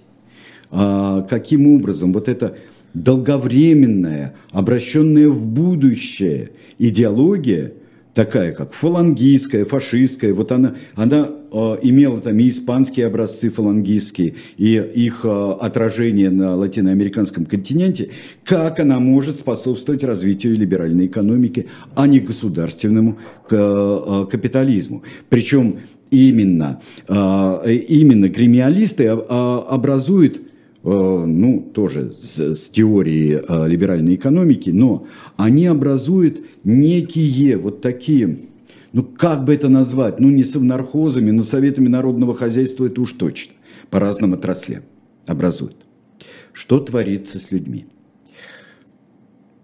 [0.69, 2.57] а, каким образом вот эта
[2.93, 7.73] долговременная, обращенная в будущее идеология–
[8.15, 14.91] такая как фалангийская, фашистская, вот она, она э, имела там и испанские образцы фалангистские, и
[14.95, 18.09] их э, отражение на латиноамериканском континенте,
[18.45, 23.19] как она может способствовать развитию либеральной экономики, а не государственному
[23.51, 25.03] э, капитализму.
[25.27, 25.79] Причем
[26.11, 30.41] именно, э, именно гремиалисты э, образуют
[30.85, 38.37] Э, ну, тоже с, с теорией э, либеральной экономики, но они образуют некие вот такие,
[38.93, 43.53] ну, как бы это назвать, ну, не совнархозами, но советами народного хозяйства это уж точно,
[43.89, 44.83] по разным отраслям
[45.25, 45.87] образуют.
[46.53, 47.87] Что творится с людьми?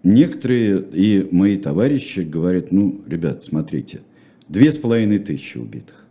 [0.02, 4.00] Некоторые и мои товарищи говорят, ну, ребят, смотрите,
[4.48, 6.01] две с половиной тысячи убитых.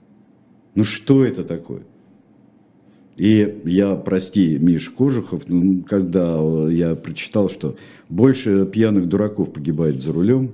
[0.76, 1.84] Ну, что это такое?
[3.18, 7.76] И я, прости, Миш Кожухов, ну, когда я прочитал, что
[8.10, 10.54] больше пьяных дураков погибает за рулем,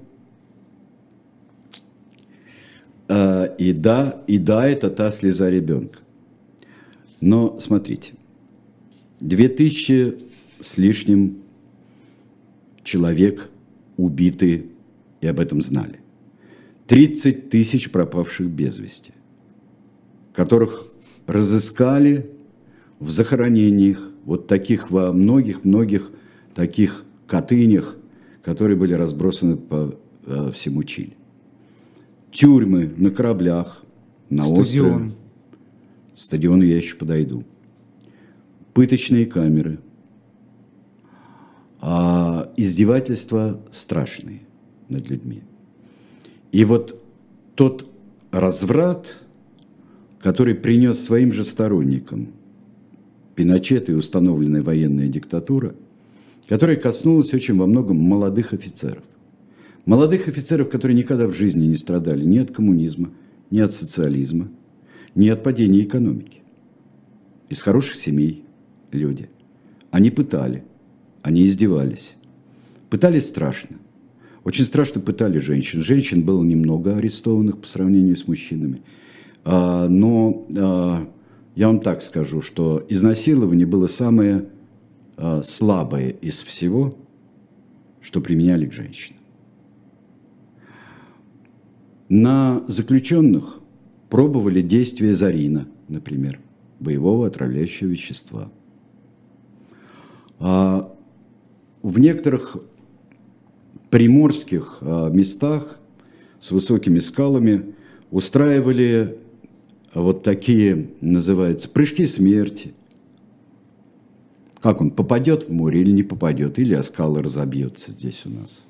[3.07, 5.99] а, и да, и да, это та слеза ребенка.
[7.22, 8.13] Но смотрите,
[9.20, 10.15] две тысячи
[10.63, 11.38] с лишним
[12.84, 13.49] человек
[13.97, 14.68] убиты,
[15.22, 15.99] и об этом знали.
[16.88, 19.11] 30 тысяч пропавших без вести,
[20.38, 20.85] которых
[21.25, 22.29] разыскали
[22.99, 26.11] в захоронениях, вот таких во многих-многих
[26.53, 27.95] таких котынях,
[28.43, 31.17] которые были разбросаны по э, всему Чили.
[32.31, 33.83] Тюрьмы на кораблях,
[34.29, 34.93] на Стадион.
[34.93, 35.11] острове.
[36.15, 37.43] Стадиону я еще подойду.
[38.75, 39.79] Пыточные камеры.
[41.81, 44.41] А издевательства страшные
[44.88, 45.41] над людьми.
[46.51, 47.03] И вот
[47.55, 47.89] тот
[48.29, 49.15] разврат,
[50.20, 52.30] который принес своим же сторонникам–
[53.38, 55.76] Пиночет и установленная военная диктатура,
[56.47, 59.03] которая коснулась очень во многом молодых офицеров.
[59.86, 63.11] Молодых офицеров, которые никогда в жизни не страдали ни от коммунизма,
[63.51, 64.49] ни от социализма,
[65.13, 66.41] ни от падения экономики.
[67.49, 68.43] Из хороших семей
[68.91, 69.30] люди.
[69.91, 70.63] Они пытали,
[71.22, 72.13] они издевались.
[72.89, 73.78] Пытались страшно.
[74.43, 75.84] Очень страшно пытали женщин.
[75.84, 78.82] Женщин было немного арестованных по сравнению с мужчинами.
[79.49, 81.07] А, но а,
[81.55, 84.49] я вам так скажу, что изнасилование было самое
[85.15, 86.97] э, слабое из всего,
[88.01, 89.21] что применяли к женщинам.
[92.09, 93.59] На заключенных
[94.09, 96.41] пробовали действие зарина, например,
[96.81, 98.51] боевого отравляющего вещества.
[100.39, 100.93] А
[101.81, 102.57] в некоторых
[103.89, 105.79] приморских а, местах
[106.41, 107.73] с высокими скалами
[108.11, 109.19] устраивали
[110.01, 112.73] вот такие, называются, прыжки смерти.
[114.61, 118.63] Как он, попадет в море или не попадет, или о скалы разобьется здесь у нас.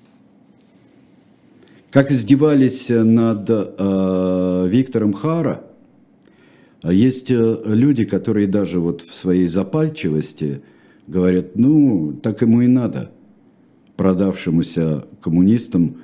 [1.89, 5.63] Как издевались над э, Виктором Хара,
[6.83, 10.61] есть э, люди, которые даже вот в своей запальчивости
[11.07, 13.11] говорят, ну, так ему и надо,
[13.95, 15.97] продавшемуся коммунистам,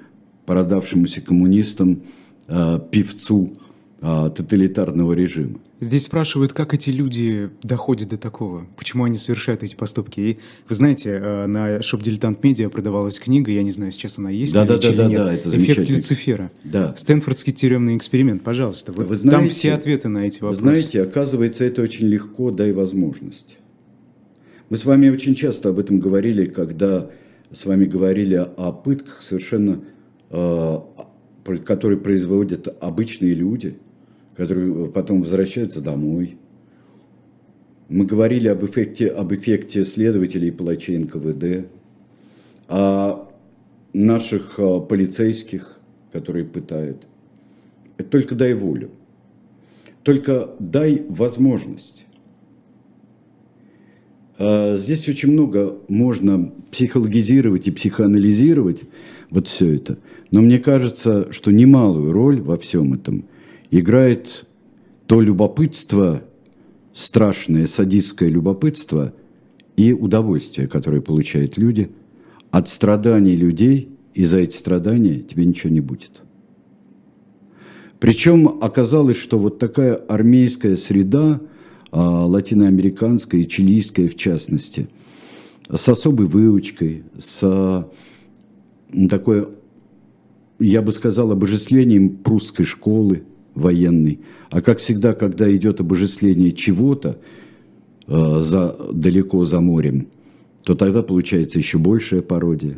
[0.45, 2.01] продавшемуся коммунистам,
[2.47, 3.62] э, певцу э,
[4.03, 5.61] тоталитарного режима.
[5.79, 10.19] Здесь спрашивают, как эти люди доходят до такого, почему они совершают эти поступки.
[10.19, 14.29] И вы знаете, э, на Shop Dilettant Media продавалась книга, я не знаю, сейчас она
[14.29, 16.51] есть да, да, да, да, да, это «Эффект Люцифера».
[16.65, 16.93] Да.
[16.97, 18.91] Стэнфордский тюремный эксперимент, пожалуйста.
[18.91, 20.61] Вы, вы знаете, там все ответы на эти вопросы.
[20.63, 23.57] Вы знаете, оказывается, это очень легко, дай возможность.
[24.69, 27.09] Мы с вами очень часто об этом говорили, когда
[27.53, 29.81] с вами говорили о пытках совершенно,
[30.29, 30.79] э,
[31.65, 33.77] которые производят обычные люди–
[34.35, 36.37] которые потом возвращаются домой.
[37.89, 41.67] Мы говорили об эффекте, об эффекте следователей и палачей НКВД,
[42.67, 43.29] о
[43.93, 45.77] наших а, полицейских,
[46.11, 47.05] которые пытают.
[47.97, 48.89] Это только дай волю.
[50.03, 52.05] Только дай возможность.
[54.39, 58.81] А, здесь очень много можно психологизировать и психоанализировать
[59.29, 59.99] вот все это.
[60.31, 63.25] Но мне кажется, что немалую роль во всем этом
[63.79, 64.45] играет
[65.07, 66.23] то любопытство,
[66.93, 69.13] страшное садистское любопытство
[69.75, 71.91] и удовольствие, которое получают люди
[72.51, 76.21] от страданий людей, и за эти страдания тебе ничего не будет.
[77.99, 81.41] Причем оказалось, что вот такая армейская среда,
[81.89, 84.87] а, латиноамериканская и чилийская в частности,
[85.67, 87.89] с особой выучкой, с
[89.09, 89.47] такой,
[90.59, 93.23] я бы сказал, обожествлением прусской школы–
[93.55, 94.19] военный.
[94.49, 97.17] А как всегда, когда идет обожествление чего-то
[98.07, 100.07] э, за, далеко за морем,
[100.63, 102.77] то тогда получается еще большая пародия.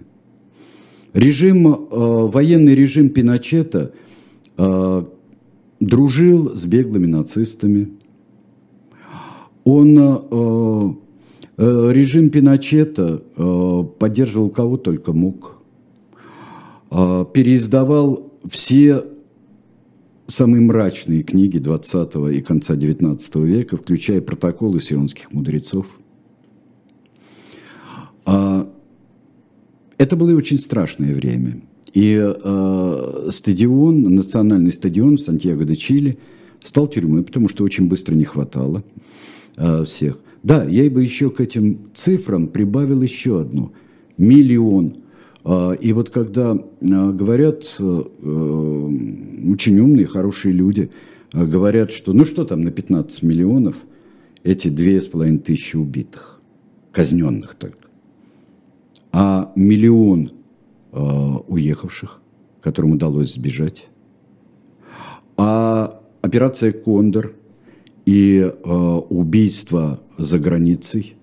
[1.13, 3.93] Режим, э, военный режим Пиночета
[4.57, 5.01] э,
[5.79, 7.89] дружил с беглыми нацистами.
[9.63, 10.93] Он, э,
[11.57, 15.57] э, режим Пиночета э, поддерживал кого только мог.
[16.91, 19.05] Э, переиздавал все
[20.27, 25.87] самые мрачные книги 20 и конца 19 века, включая протоколы сионских мудрецов.
[28.25, 28.69] А,
[29.97, 31.61] это было очень страшное время.
[31.93, 36.17] И э, стадион, национальный стадион в Сантьяго-де-Чили
[36.61, 38.83] стал тюрьмой, потому что очень быстро не хватало
[39.55, 40.19] э, всех.
[40.43, 43.71] Да, я бы еще к этим цифрам прибавил еще одну.
[44.17, 45.04] Миллион а,
[45.45, 50.89] и вот когда а, говорят, э, очень умные, хорошие люди,
[51.33, 53.75] а, говорят, что ну что там на 15 миллионов
[54.43, 56.41] эти две с половиной тысячи убитых,
[56.91, 57.87] казненных только,
[59.11, 60.31] а миллион
[60.91, 62.21] уехавших,
[62.61, 63.87] которым удалось сбежать,
[65.35, 67.33] а операция «Кондор»
[68.05, 71.17] и убийство за границей,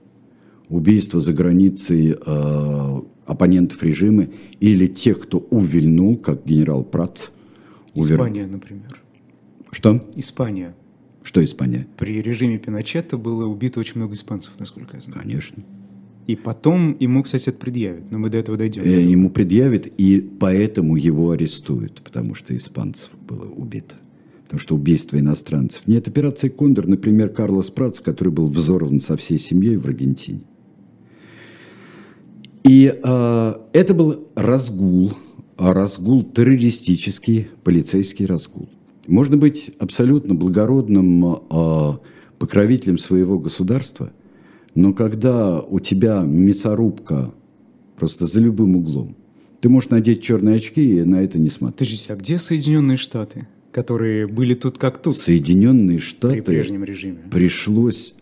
[0.69, 2.17] убийство за границей
[3.27, 4.29] оппонентов режима
[4.61, 7.31] или тех, кто увильнул, как генерал Прат.
[7.95, 8.15] Увер...
[8.15, 9.01] Испания, например.
[9.71, 10.09] Что?
[10.17, 10.75] Испания.
[11.23, 11.87] Что Испания?
[11.97, 15.21] При режиме Пиночета было убито очень много испанцев, насколько я знаю.
[15.23, 15.63] Конечно.
[16.27, 18.83] И потом ему, кстати, это предъявят, но мы до этого дойдем.
[18.85, 23.97] Э, ему предъявят, и поэтому его арестуют, потому что испанцев было убито.
[24.45, 25.83] Потому что убийство иностранцев.
[25.87, 30.43] Нет, операция «Кондор», например, Карлос Пратс, который был взорван со всей семьей в Аргентине.
[32.65, 35.15] И э, это был разгул,
[35.59, 38.69] разгул террористический, полицейский разгул.
[39.09, 41.93] Можно быть абсолютно благородным э,
[42.39, 44.13] покровителем своего государства,
[44.75, 47.35] но когда у тебя мясорубка
[47.97, 49.17] просто за любым углом,
[49.61, 51.79] ты можешь надеть черные очки и на это не смотреть.
[51.79, 55.17] Подождите, а где Соединенные Штаты, которые были тут как тут?
[55.19, 56.35] Соединенные Штаты...
[56.35, 57.19] При прежнем режиме.
[57.31, 58.15] Пришлось...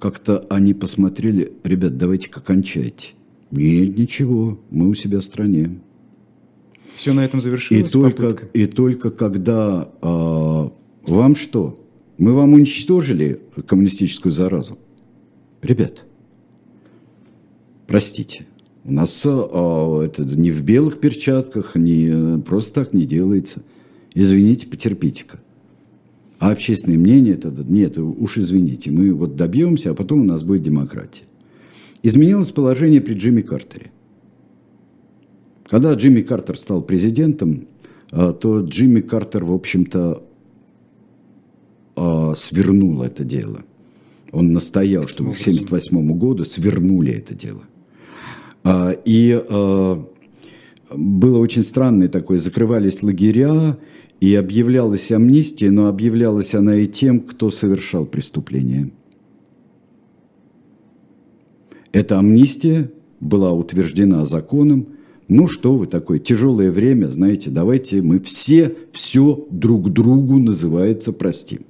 [0.00, 3.12] Как-то они посмотрели, ребят, давайте-ка кончайте
[3.52, 5.78] нет, ничего, мы у себя в стране.
[6.96, 7.90] Все на этом завершилось?
[7.90, 10.68] И только, и только когда э,
[11.06, 11.78] вам что?
[12.18, 14.78] Мы вам уничтожили коммунистическую заразу?
[15.62, 16.04] Ребят,
[17.86, 18.46] простите,
[18.84, 23.62] у нас э, это не в белых перчатках, не, просто так не делается.
[24.14, 25.40] Извините, потерпите-ка.
[26.38, 30.62] А общественное мнение тогда, нет, уж извините, мы вот добьемся, а потом у нас будет
[30.62, 31.24] демократия.
[32.02, 33.92] Изменилось положение при Джимми Картере.
[35.64, 37.68] Когда Джимми Картер стал президентом,
[38.10, 40.22] а, то Джимми Картер, в общем-то,
[41.96, 43.62] а, свернул это дело.
[44.32, 47.62] Он настоял, чтобы к 1978 году свернули это дело.
[48.64, 49.42] А, и
[50.94, 53.78] было очень странное такое, закрывались лагеря,
[54.20, 58.90] и объявлялась амнистия, но объявлялась она и тем, кто совершал преступление.
[61.92, 62.90] Эта амнистия
[63.20, 64.88] была утверждена законом.
[65.28, 71.60] Ну что вы, такое тяжелое время, знаете, давайте мы все все друг другу, называется, простим.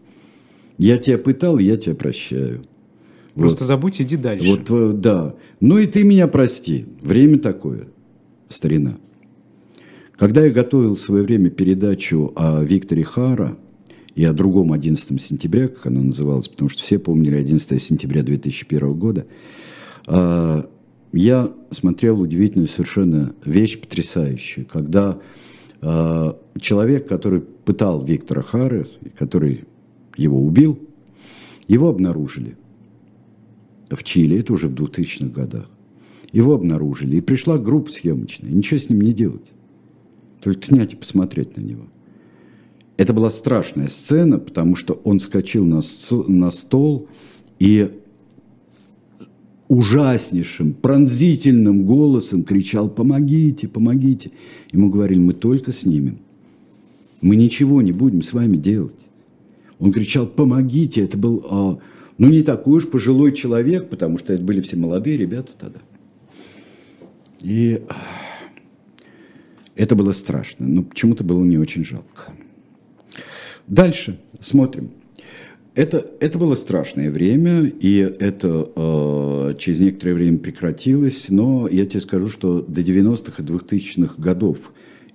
[0.78, 2.62] Я тебя пытал, я тебя прощаю.
[3.34, 3.68] Просто вот.
[3.68, 4.48] забудь, иди дальше.
[4.48, 5.34] Вот, э, да.
[5.60, 6.86] Ну и ты меня прости.
[7.00, 7.88] Время такое,
[8.48, 8.96] старина.
[10.16, 13.56] Когда я готовил в свое время передачу о Викторе Хара
[14.14, 18.92] и о другом 11 сентября, как она называлась, потому что все помнили 11 сентября 2001
[18.94, 19.26] года,
[20.06, 25.18] я смотрел удивительную совершенно вещь потрясающую, когда
[25.82, 28.86] а, человек, который пытал Виктора Хара,
[29.16, 29.64] который
[30.16, 30.78] его убил,
[31.66, 32.56] его обнаружили
[33.90, 35.68] в Чили, это уже в 2000-х годах.
[36.32, 39.52] Его обнаружили, и пришла группа съемочная, ничего с ним не делать,
[40.40, 41.86] только снять и посмотреть на него.
[42.96, 45.80] Это была страшная сцена, потому что он скочил на,
[46.28, 47.08] на стол
[47.58, 47.90] и
[49.68, 54.30] ужаснейшим, пронзительным голосом кричал «Помогите, помогите!»
[54.72, 56.18] Ему говорили «Мы только снимем,
[57.20, 58.96] мы ничего не будем с вами делать».
[59.78, 61.78] Он кричал «Помогите!» Это был, а,
[62.18, 65.80] ну, не такой уж пожилой человек, потому что это были все молодые ребята тогда.
[67.42, 67.82] И
[69.74, 72.32] это было страшно, но почему-то было не очень жалко.
[73.66, 74.90] Дальше смотрим.
[75.74, 82.00] Это, это было страшное время, и это э, через некоторое время прекратилось, но я тебе
[82.00, 84.58] скажу, что до 90-х и 2000-х годов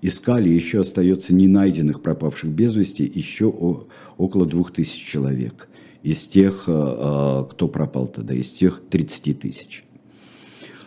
[0.02, 3.86] искали, еще остается не найденных пропавших без вести, еще о,
[4.18, 5.68] около 2000 человек.
[6.02, 9.84] Из тех, э, э кто пропал тогда, из тех 30 тысяч.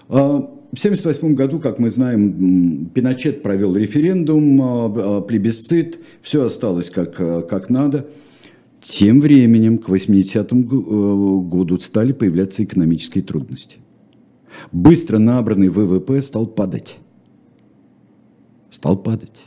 [0.09, 6.91] Э, в 1978 году, как мы знаем, Пиночет провел референдум, э, э, плебисцит, все осталось
[6.91, 8.09] как, как надо–
[8.81, 13.77] тем временем к 80-му э, году стали появляться экономические трудности.
[14.73, 16.97] Быстро набранный ВВП стал падать.
[18.71, 19.43] Стал падать.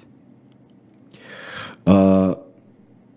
[1.86, 2.46] А,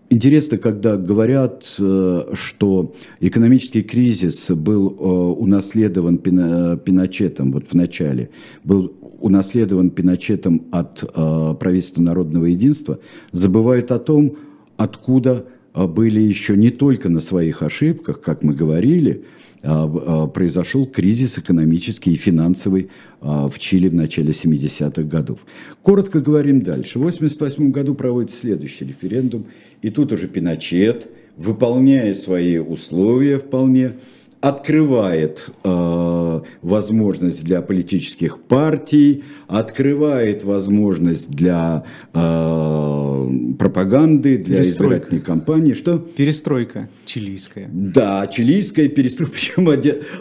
[0.09, 8.31] интересно, когда говорят, э, что экономический кризис был э, унаследован Пиночетом вот в начале,
[8.64, 11.11] был унаследован Пиночетом от
[11.59, 12.99] правительства народного единства,
[13.33, 14.37] забывают о том,
[14.77, 15.47] откуда
[15.85, 19.24] были еще не только на своих ошибках, как мы говорили,
[19.62, 22.89] а, а, произошел кризис экономический и финансовый
[23.20, 25.41] в Чили в начале 70-х годов.
[25.83, 26.99] Коротко говорим дальше.
[26.99, 29.47] В 1988 году проводится следующий референдум,
[29.83, 33.93] и тут уже Пиночет, выполняя свои условия вполне,
[34.41, 43.28] открывает э, возможность для политических партий, открывает возможность для э,
[43.59, 44.95] пропаганды, для перестройка.
[44.95, 45.72] избирательной кампании.
[45.72, 45.99] Что?
[45.99, 47.68] Перестройка чилийская.
[47.72, 49.64] Да, чилийская перестройка, причем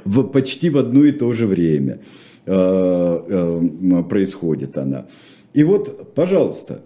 [0.05, 1.99] в, почти в одно и то же время
[2.45, 5.07] э, э, происходит она.
[5.53, 6.82] И вот, пожалуйста,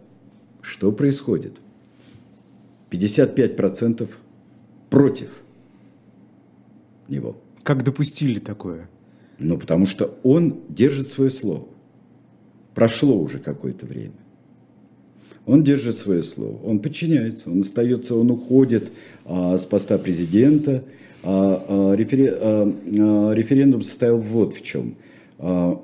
[0.61, 1.57] что происходит?
[2.91, 4.07] 55%
[4.89, 5.29] против
[7.09, 7.37] него.
[7.63, 8.89] Как допустили такое?
[9.37, 11.67] Ну, потому что он держит свое слово.
[12.75, 14.13] Прошло уже какое-то время.
[15.45, 18.91] Он держит свое слово, он подчиняется, он остается, он уходит
[19.25, 20.83] а, с поста президента.
[21.23, 24.95] А, а, рефери, а, а, референдум состоял вот в чем.
[25.39, 25.83] А,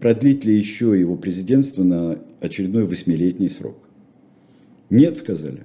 [0.00, 3.76] продлить ли еще его президентство на очередной восьмилетний срок?
[4.88, 5.64] Нет, сказали.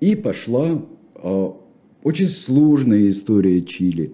[0.00, 0.82] И пошла
[1.14, 1.56] а,
[2.02, 4.12] очень сложная история Чили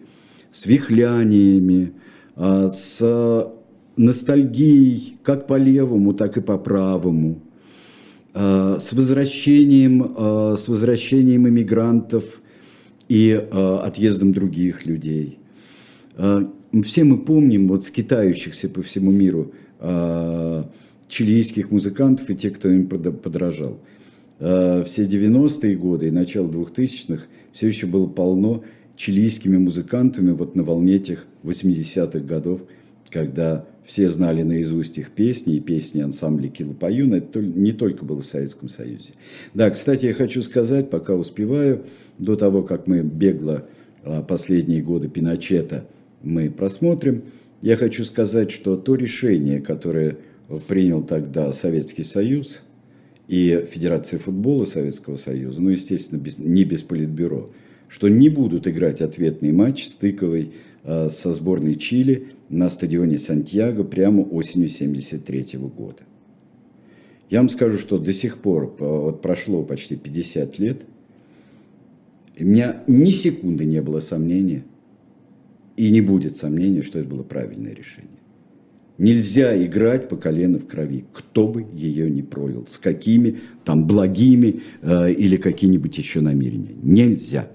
[0.51, 1.93] с вихляниями,
[2.37, 3.53] а, с
[3.97, 7.43] ностальгией как по левому, так и по правому,
[8.33, 12.41] а, с возвращением, а, с возвращением иммигрантов
[13.09, 15.39] и отъездом других людей.
[16.17, 19.53] Все мы помним вот скитающихся по всему миру
[21.09, 23.79] чилийских музыкантов и тех, кто им подражал.
[24.39, 27.25] Все 90-е годы и начало 2000-х–
[27.55, 28.63] все еще было полно
[28.97, 32.61] чилийскими музыкантами вот на волне этих 80-х годов,
[33.09, 38.27] когда все знали наизусть их песни, и песни ансамбля Килопаюна, это не только было в
[38.27, 39.13] Советском Союзе.
[39.53, 41.85] Да, кстати, я хочу сказать, пока успеваю,
[42.19, 43.67] до того, как мы бегло
[44.03, 45.87] а, последние годы Пиночета
[46.23, 47.25] мы просмотрим,
[47.61, 50.19] я хочу сказать, что то решение, которое
[50.69, 52.63] принял тогда Советский Союз
[53.29, 57.51] и Федерация футбола Советского Союза, ну, естественно, без, не без политбюро,
[57.89, 60.53] что не будут играть ответный матч стыковый
[60.83, 66.03] э, со сборной Чили на стадионе Сантьяго прямо осенью 1973 года.
[67.31, 70.87] Я вам скажу, что до сих пор, вот прошло почти 50 лет,
[72.39, 74.65] у меня ни секунды не было сомнения,
[75.77, 78.11] и не будет сомнения, что это было правильное решение.
[78.97, 84.63] Нельзя играть по колено в крови, кто бы ее не пролил, с какими там благими
[84.83, 86.75] э, или какие-нибудь еще намерения.
[86.81, 87.49] Нельзя.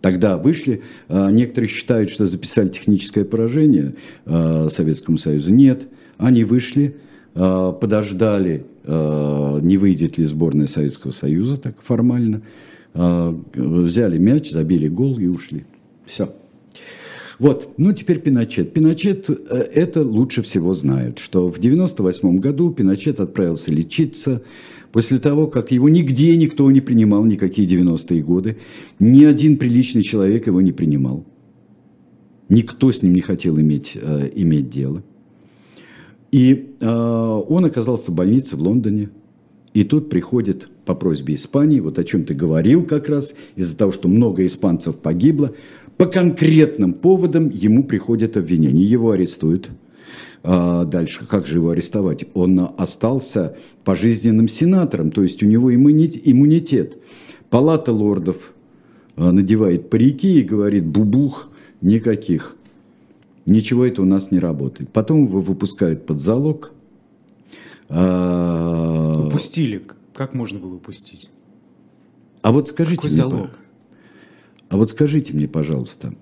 [0.00, 3.94] Тогда вышли, э, некоторые считают, что записали техническое поражение
[4.24, 5.52] э, Советскому Союзу.
[5.52, 5.86] Нет,
[6.16, 6.96] они вышли,
[7.34, 12.40] э, подождали, э, не выйдет ли сборная Советского Союза так формально,
[12.94, 15.64] э, взяли мяч, забили гол и ушли.
[16.06, 16.32] Все.
[17.38, 18.72] Вот, ну теперь Пиночет.
[18.72, 19.34] Пиночет э,
[19.74, 24.42] это лучше всего знают, что в 98 году Пиночет отправился лечиться
[24.92, 28.56] после того, как его нигде никто не принимал, никакие 90-е годы.
[28.98, 31.26] Ни один приличный человек его не принимал.
[32.48, 35.02] Никто с ним не хотел иметь, э, иметь дело.
[36.32, 39.10] И э, он оказался в больнице в Лондоне.
[39.74, 43.92] И тут приходит по просьбе Испании, вот о чем ты говорил как раз, из-за того,
[43.92, 45.52] что много испанцев погибло,
[45.96, 49.70] по конкретным поводам ему приходят обвинения, его арестуют.
[50.42, 52.24] А дальше, как же его арестовать?
[52.34, 56.98] Он остался пожизненным сенатором, то есть у него иммунитет.
[57.50, 58.52] Палата лордов
[59.16, 61.48] а, надевает парики и говорит, бубух,
[61.80, 62.56] никаких.
[63.46, 64.90] Ничего это у нас не работает.
[64.90, 66.72] Потом его выпускают под залог.
[67.88, 69.82] А, Упустили.
[70.14, 71.30] Как можно было упустить?
[72.42, 73.50] А вот скажите Какой мне, залог?
[74.68, 76.14] А вот скажите мне, пожалуйста,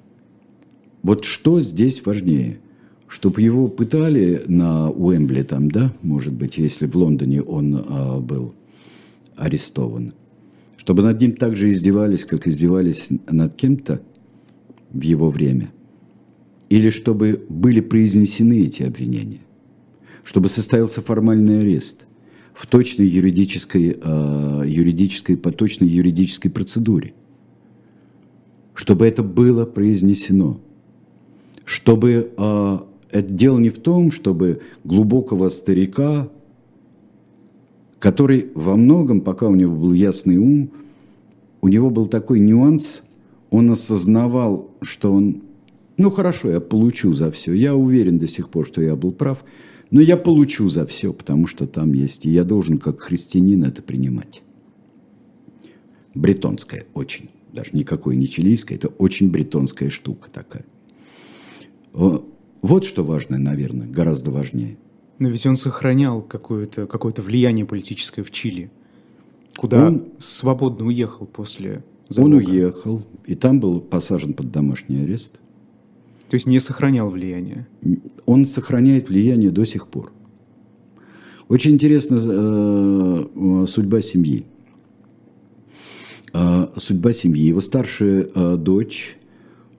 [1.03, 2.61] вот что здесь важнее?
[3.07, 8.55] Чтобы его пытали на Уэмбли там, да, может быть, если в Лондоне он а, был
[9.37, 10.15] арестован.
[10.77, 14.03] Чтобы над ним так же издевались, как издевались над кем-то
[14.91, 15.71] в его время.
[16.69, 19.41] Или чтобы были произнесены эти обвинения.
[20.25, 22.07] Чтобы состоялся формальный арест
[22.55, 27.15] в точной юридической, э, юридической, по точной юридической процедуре–
[28.75, 30.61] чтобы это было произнесено,
[31.65, 32.79] чтобы э,
[33.11, 36.29] это дело не в том, чтобы глубокого старика,
[38.01, 40.71] который во многом, пока у него был ясный ум,
[41.63, 43.03] у него был такой нюанс,
[43.51, 45.43] он осознавал, что он,
[45.97, 49.45] ну хорошо, я получу за все, я уверен до сих пор, что я был прав,
[49.91, 53.81] но я получу за все, потому что там есть, и я должен как христианин это
[53.81, 54.43] принимать.
[56.15, 60.65] Бретонская очень даже никакой не чилийская, это очень бретонская штука такая.
[61.93, 64.77] Вот что важно, наверное, гораздо важнее.
[65.19, 68.71] Но ведь он сохранял какое-то какое влияние политическое в Чили,
[69.57, 72.35] куда он, свободно уехал после залога.
[72.35, 75.41] Он уехал, и там был посажен под домашний арест.
[76.29, 77.69] То есть не сохранял влияние?
[78.27, 80.13] Он сохраняет влияние до сих пор.
[81.49, 84.47] Очень интересна э, судьба семьи.
[86.37, 87.47] А, судьба семьи.
[87.47, 89.17] Его старшая а, дочь,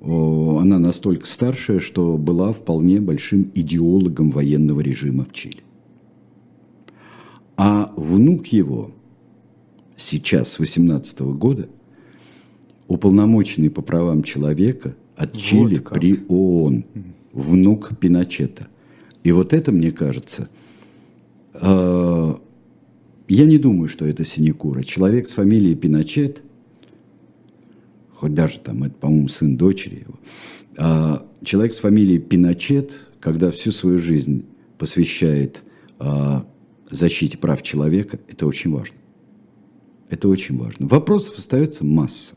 [0.02, 5.64] она настолько старшая, что была вполне большим идеологом военного режима в Чили.
[7.58, 8.92] А внук его
[9.98, 11.68] сейчас, с 18 года,
[12.88, 15.96] уполномоченный по правам человека от вот Чили как.
[15.96, 16.86] при ООН,
[17.34, 18.68] внук Пиночета.
[19.24, 20.50] И вот это, мне кажется,
[21.54, 22.40] а,
[23.28, 24.84] я не думаю, что это синекура.
[24.84, 26.44] Человек с фамилией Пиночет,
[28.26, 30.20] хоть даже там, это, по-моему, сын дочери его,
[30.80, 34.46] а человек с фамилией Пиночет, когда всю свою жизнь
[34.80, 35.62] посвящает
[36.00, 36.44] а,
[36.90, 38.96] защите прав человека, это очень важно.
[40.10, 40.88] Это очень важно.
[40.88, 42.34] Вопросов остается масса.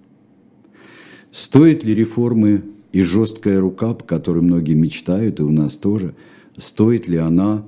[1.31, 6.15] Стоит ли реформы и жесткая рука, по которой многие мечтают, и у нас тоже,
[6.59, 7.65] стоит ли она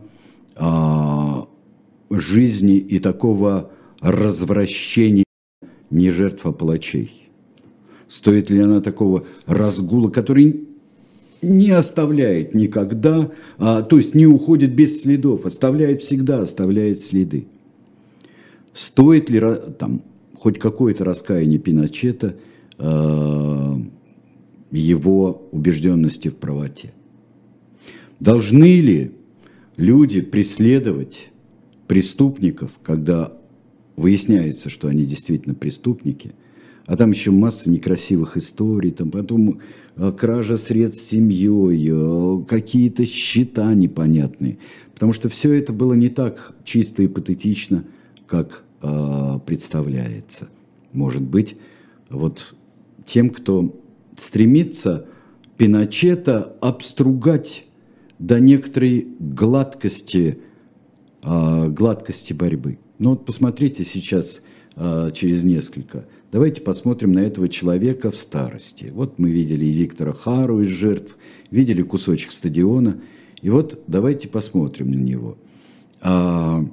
[0.57, 1.49] а,
[2.11, 3.71] жизни и такого
[4.03, 5.25] развращения
[5.89, 7.30] не жертв, а палачей?
[8.11, 10.67] Стоит ли она такого разгула, который
[11.43, 17.47] не оставляет никогда, а, то есть не уходит без следов, оставляет всегда, оставляет следы.
[18.75, 19.41] Стоит ли
[19.79, 20.03] там
[20.35, 22.35] хоть какое-то раскаяние Пиночета
[22.79, 23.77] э,
[24.73, 26.93] его убежденности в правоте?
[28.19, 29.13] Должны ли
[29.77, 31.31] люди преследовать
[31.87, 33.33] преступников, когда
[33.95, 36.33] выясняется, что они действительно преступники,
[36.91, 39.61] а там еще масса некрасивых историй, там потом
[39.95, 44.59] э, кража средств семьей, э, какие-то счета непонятные.
[44.93, 47.85] Потому что все это было не так чисто и патетично,
[48.27, 50.49] как э, представляется.
[50.93, 51.57] Может быть,
[52.09, 52.57] вот
[53.05, 53.81] тем, кто
[54.17, 55.07] стремится
[55.57, 57.67] Пиночета обстругать
[58.19, 60.39] до некоторой гладкости,
[61.23, 62.79] гладкости борьбы.
[62.99, 64.43] Ну вот посмотрите сейчас
[64.75, 68.93] через несколько– Давайте посмотрим на этого человека в старости.
[68.95, 71.17] Вот мы видели и Виктора Хару из жертв,
[71.51, 73.01] видели кусочек стадиона.
[73.43, 75.39] И вот давайте посмотрим на него.
[76.01, 76.65] А,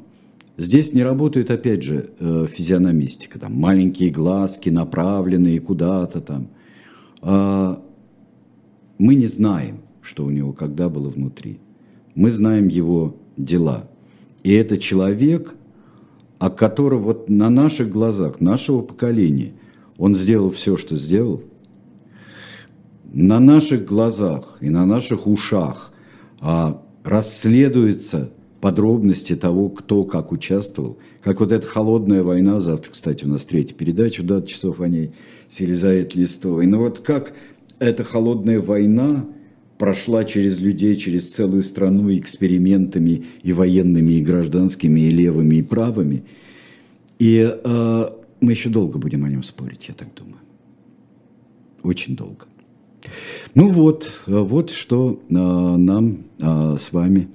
[0.58, 3.40] здесь не работает, опять же, э, физиономистика.
[3.40, 6.50] Там маленькие глазки, направленные куда-то там.
[7.22, 7.82] А,
[9.00, 11.60] мы не знаем, что у него когда было внутри.
[12.14, 13.90] Мы знаем его дела.
[14.44, 15.56] И это человек,
[16.40, 19.54] а который вот на наших глазах, нашего поколения,
[19.98, 21.42] он сделал все, что сделал,
[23.14, 25.92] на наших глазах и на наших ушах
[26.40, 28.30] а, расследуются
[28.62, 30.98] подробности того, кто как участвовал.
[31.24, 35.14] Как вот эта холодная война, завтра, кстати, у нас третья передача, да, часов о ней
[35.50, 36.68] с Елизаветой Листовой.
[36.68, 37.34] Но вот как
[37.80, 39.26] эта холодная война
[39.78, 46.24] прошла через людей, через целую страну экспериментами и военными, и гражданскими, и левыми, и правыми.
[47.20, 48.06] И э,
[48.42, 50.38] мы еще долго будем о нем спорить, я так думаю.
[51.84, 52.46] Очень долго.
[53.56, 57.30] Ну вот, вот что э, нам э, с вами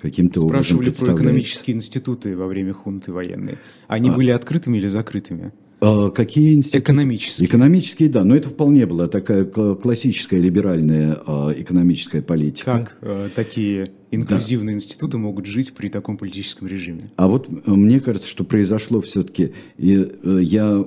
[0.00, 3.58] каким-то образом Спрашивали про экономические институты во время хунты военной.
[3.86, 4.12] Они а...
[4.12, 5.52] были открытыми или закрытыми?
[5.82, 6.84] А, какие институты?
[6.84, 7.48] Экономические.
[7.48, 12.70] Экономические, да, но это вполне была такая классическая либеральная а, экономическая политика.
[12.70, 14.76] Как а, такие инклюзивные да.
[14.76, 17.10] институты могут жить при таком политическом режиме?
[17.16, 20.86] А вот э, мне кажется, что произошло все-таки, э, я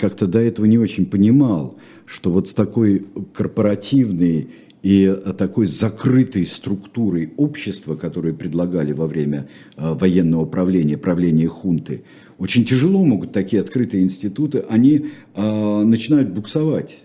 [0.00, 1.76] как-то до этого не очень понимал,
[2.06, 4.48] что вот с такой корпоративной
[4.82, 12.04] и такой закрытой структурой общества, которую предлагали во время военного правления, правления хунты,
[12.38, 16.98] очень тяжело могут такие открытые институты, они э, начинают буксовать.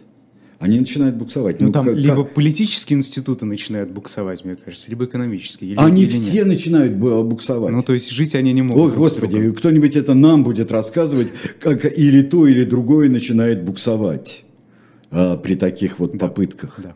[0.60, 1.60] Они начинают буксовать.
[1.60, 2.36] Ну, ну там как, либо как...
[2.36, 5.72] политические институты начинают буксовать, мне кажется, либо экономические.
[5.72, 6.48] Или, они или все нет.
[6.48, 7.74] начинают буксовать.
[7.74, 8.92] Ну, то есть жить они не могут.
[8.92, 11.30] Ой, господи, кто-нибудь это нам будет рассказывать,
[11.60, 14.46] как или то, или другое начинает буксовать
[15.12, 16.28] а, при таких вот да.
[16.28, 16.80] попытках.
[16.82, 16.96] Да.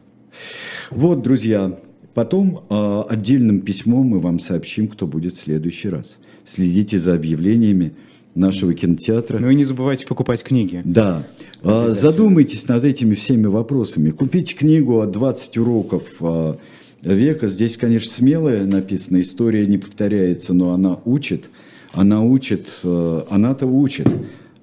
[0.91, 1.77] Вот, друзья,
[2.13, 6.19] потом а, отдельным письмом мы вам сообщим, кто будет в следующий раз.
[6.45, 7.95] Следите за объявлениями
[8.37, 9.39] нашего кинотеатра.
[9.39, 10.81] Ну и не забывайте покупать книги.
[10.85, 11.27] Да.
[11.63, 14.11] А, задумайтесь над этими всеми вопросами.
[14.11, 16.57] Купите книгу о 20 уроков а,
[17.01, 17.47] века.
[17.47, 21.49] Здесь, конечно, смелая написана, история не повторяется, но она учит.
[21.93, 24.07] Она учит, а, она-то учит.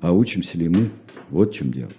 [0.01, 0.91] А учимся ли мы?
[1.31, 1.91] Вот в чем дело.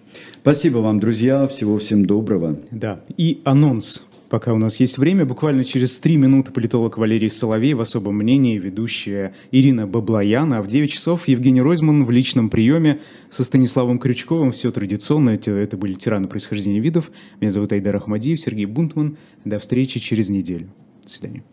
[0.42, 1.48] Спасибо вам, друзья.
[1.48, 2.60] Всего всем доброго.
[2.72, 3.00] Да.
[3.18, 7.82] И анонс Пока у нас есть время, буквально через три минуты политолог Валерий Соловей в
[7.82, 13.44] особом мнении, ведущая Ирина Баблояна, а в 9 часов Евгений Ройзман в личном приеме со
[13.44, 14.52] Станиславом Крючковым.
[14.52, 17.12] Все традиционно, это, это были тираны происхождения видов.
[17.40, 19.18] Меня зовут Айдар Ахмадиев, Сергей Бунтман.
[19.46, 20.70] До встречи через неделю.
[21.04, 21.44] До свидания.